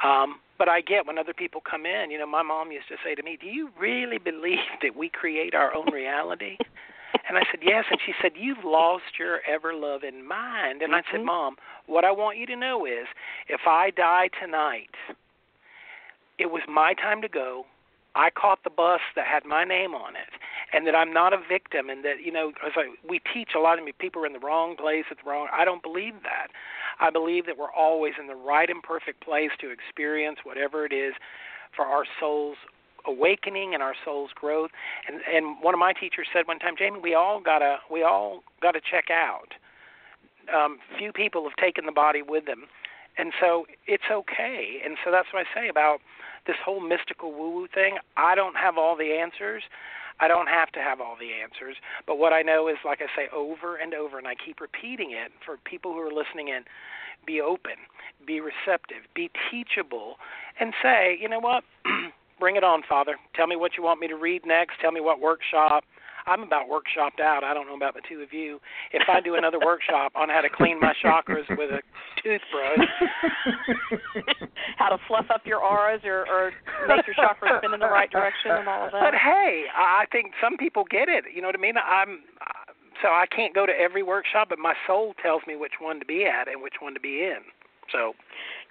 [0.03, 2.95] Um, but I get when other people come in, you know, my mom used to
[3.03, 6.57] say to me, Do you really believe that we create our own reality?
[7.27, 7.85] and I said, Yes.
[7.89, 10.81] And she said, You've lost your ever loving mind.
[10.81, 10.95] And mm-hmm.
[10.95, 11.25] I said, mm-hmm.
[11.25, 11.55] Mom,
[11.87, 13.07] what I want you to know is
[13.47, 14.93] if I die tonight,
[16.37, 17.65] it was my time to go.
[18.15, 20.29] I caught the bus that had my name on it,
[20.73, 23.59] and that I'm not a victim, and that you know, as I, we teach a
[23.59, 25.47] lot of people are in the wrong place at the wrong.
[25.51, 26.47] I don't believe that.
[26.99, 30.93] I believe that we're always in the right and perfect place to experience whatever it
[30.93, 31.13] is
[31.75, 32.57] for our souls
[33.07, 34.71] awakening and our soul's growth.
[35.07, 38.43] And and one of my teachers said one time, Jamie, we all gotta we all
[38.61, 39.53] gotta check out.
[40.53, 42.65] Um, few people have taken the body with them,
[43.17, 44.81] and so it's okay.
[44.83, 45.99] And so that's what I say about
[46.47, 47.97] this whole mystical woo woo thing.
[48.17, 49.63] I don't have all the answers.
[50.19, 53.07] I don't have to have all the answers, but what I know is, like I
[53.15, 56.63] say over and over, and I keep repeating it for people who are listening in
[57.25, 57.77] be open,
[58.25, 60.15] be receptive, be teachable,
[60.59, 61.63] and say, you know what?
[62.39, 63.17] Bring it on, Father.
[63.35, 64.79] Tell me what you want me to read next.
[64.81, 65.83] Tell me what workshop.
[66.25, 67.43] I'm about workshopped out.
[67.43, 68.59] I don't know about the two of you.
[68.93, 71.81] If I do another workshop on how to clean my chakras with a
[72.21, 72.87] toothbrush,
[74.77, 76.51] how to fluff up your auras or, or
[76.87, 79.01] make your chakras spin in the right direction and all of that.
[79.01, 81.25] But hey, I think some people get it.
[81.33, 81.75] You know what I mean?
[81.77, 82.71] I'm uh,
[83.01, 86.05] so I can't go to every workshop, but my soul tells me which one to
[86.05, 87.41] be at and which one to be in.
[87.91, 88.13] So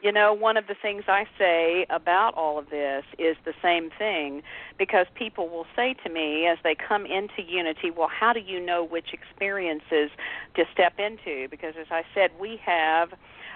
[0.03, 3.91] you know, one of the things I say about all of this is the same
[3.99, 4.43] thing
[4.79, 8.61] because people will say to me as they come into Unity, well, how do you
[8.61, 10.11] know which experiences
[10.57, 11.49] to step into?
[11.51, 13.11] Because as I said, we have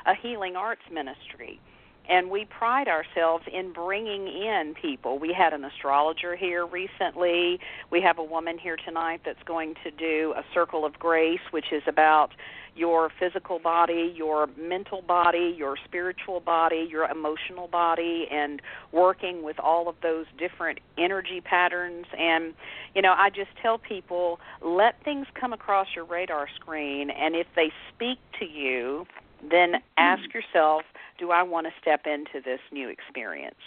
[0.06, 1.60] a healing arts ministry
[2.08, 5.18] and we pride ourselves in bringing in people.
[5.18, 7.58] We had an astrologer here recently.
[7.90, 11.72] We have a woman here tonight that's going to do a circle of grace, which
[11.72, 12.30] is about
[12.76, 18.60] your physical body, your mental body, your spiritual body, your emotional body, and
[18.92, 22.06] working with all of those different energy patterns.
[22.18, 22.52] And,
[22.94, 27.46] you know, I just tell people let things come across your radar screen, and if
[27.54, 29.06] they speak to you,
[29.50, 29.76] then hmm.
[29.96, 30.82] ask yourself,
[31.18, 33.60] do I want to step into this new experience?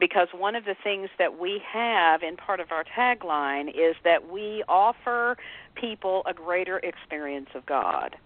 [0.00, 4.30] Because one of the things that we have in part of our tagline is that
[4.30, 5.36] we offer
[5.74, 8.16] people a greater experience of God.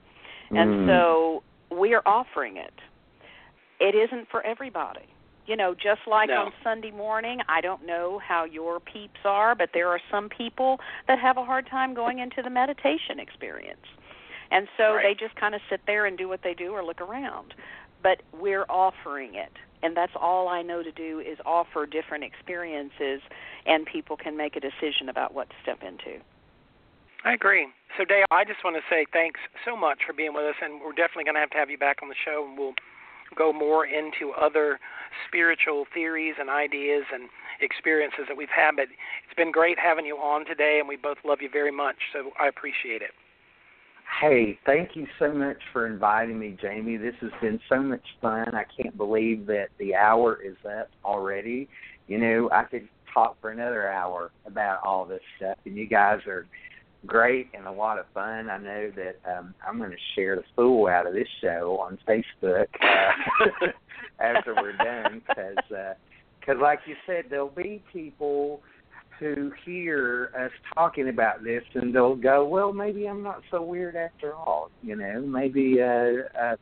[0.50, 0.86] And mm.
[0.86, 1.42] so
[1.76, 2.72] we are offering it.
[3.80, 5.06] It isn't for everybody.
[5.46, 6.46] You know, just like no.
[6.46, 10.78] on Sunday morning, I don't know how your peeps are, but there are some people
[11.06, 13.86] that have a hard time going into the meditation experience.
[14.50, 15.02] And so right.
[15.02, 17.54] they just kind of sit there and do what they do or look around.
[18.02, 19.52] But we're offering it.
[19.82, 23.20] And that's all I know to do is offer different experiences,
[23.66, 26.18] and people can make a decision about what to step into.
[27.24, 27.68] I agree.
[27.96, 30.80] So, Dale, I just want to say thanks so much for being with us, and
[30.80, 32.74] we're definitely going to have to have you back on the show, and we'll
[33.36, 34.78] go more into other
[35.26, 37.28] spiritual theories and ideas and
[37.60, 38.76] experiences that we've had.
[38.76, 38.86] But
[39.26, 42.30] it's been great having you on today, and we both love you very much, so
[42.40, 43.10] I appreciate it.
[44.20, 46.96] Hey, thank you so much for inviting me, Jamie.
[46.96, 48.52] This has been so much fun.
[48.54, 51.68] I can't believe that the hour is up already.
[52.08, 56.18] You know, I could talk for another hour about all this stuff, and you guys
[56.26, 56.46] are
[57.06, 58.50] great and a lot of fun.
[58.50, 61.98] I know that um, I'm going to share the fool out of this show on
[62.08, 63.66] Facebook uh,
[64.20, 65.94] after we're done, because, uh,
[66.44, 68.62] cause like you said, there'll be people
[69.20, 73.96] to hear us talking about this and they'll go, well, maybe I'm not so weird
[73.96, 74.70] after all.
[74.82, 76.56] You know, maybe uh, uh,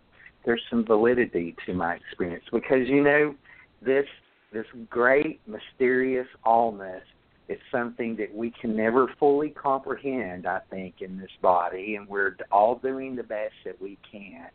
[0.45, 3.35] there's some validity to my experience because you know
[3.83, 4.07] this
[4.53, 7.03] this great mysterious allness
[7.49, 12.37] is something that we can never fully comprehend, I think, in this body, and we're
[12.51, 14.49] all doing the best that we can.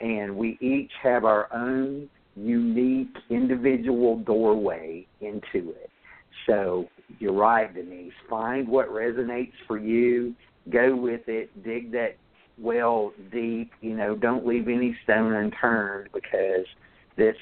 [0.00, 5.90] And we each have our own unique individual doorway into it.
[6.46, 6.86] So
[7.18, 8.12] you're right, Denise.
[8.28, 10.34] Find what resonates for you,
[10.70, 12.16] go with it, dig that
[12.58, 16.66] well deep, you know, don't leave any stone unturned because
[17.16, 17.36] this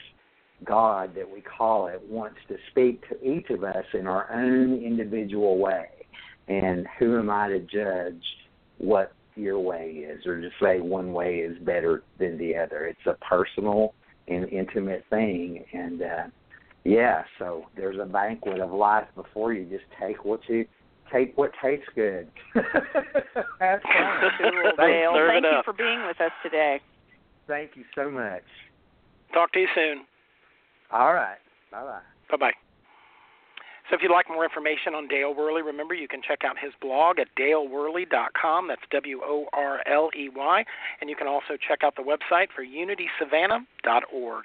[0.65, 4.83] God that we call it wants to speak to each of us in our own
[4.83, 5.87] individual way.
[6.49, 8.23] And who am I to judge
[8.79, 12.87] what your way is or to say one way is better than the other?
[12.87, 13.95] It's a personal
[14.29, 15.65] and intimate thing.
[15.73, 16.25] And uh,
[16.85, 19.65] yeah, so there's a banquet of life before you.
[19.65, 20.67] Just take what you
[21.13, 22.31] take what tastes good.
[22.55, 24.31] Have fun.
[24.39, 25.13] Cool, Dale.
[25.27, 26.81] Thank you for being with us today.
[27.47, 28.43] Thank you so much.
[29.33, 30.07] Talk to you soon.
[30.91, 31.39] All right.
[31.71, 32.01] Bye bye.
[32.31, 32.53] Bye bye.
[33.91, 36.73] So if you'd like more information on Dale Worley, remember you can check out his
[36.81, 38.69] blog at daleworley.com.
[38.69, 40.65] That's W O R L E Y.
[41.01, 44.45] And you can also check out the website for unitysavannah.org.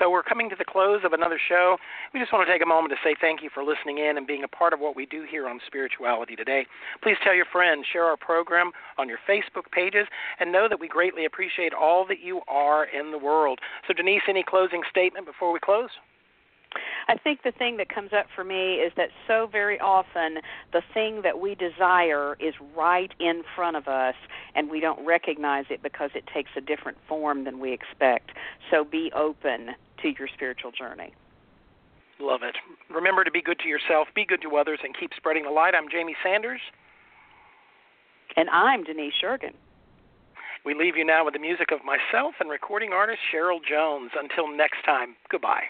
[0.00, 1.76] So we're coming to the close of another show.
[2.12, 4.26] We just want to take a moment to say thank you for listening in and
[4.26, 6.66] being a part of what we do here on Spirituality Today.
[7.00, 10.08] Please tell your friends, share our program on your Facebook pages,
[10.40, 13.60] and know that we greatly appreciate all that you are in the world.
[13.86, 15.90] So, Denise, any closing statement before we close?
[17.08, 20.38] I think the thing that comes up for me is that so very often
[20.72, 24.14] the thing that we desire is right in front of us
[24.54, 28.30] and we don't recognize it because it takes a different form than we expect.
[28.70, 29.70] So be open
[30.02, 31.12] to your spiritual journey.
[32.20, 32.56] Love it.
[32.90, 35.74] Remember to be good to yourself, be good to others, and keep spreading the light.
[35.74, 36.60] I'm Jamie Sanders.
[38.36, 39.54] And I'm Denise Yeargin.
[40.64, 44.10] We leave you now with the music of myself and recording artist Cheryl Jones.
[44.14, 45.64] Until next time, goodbye.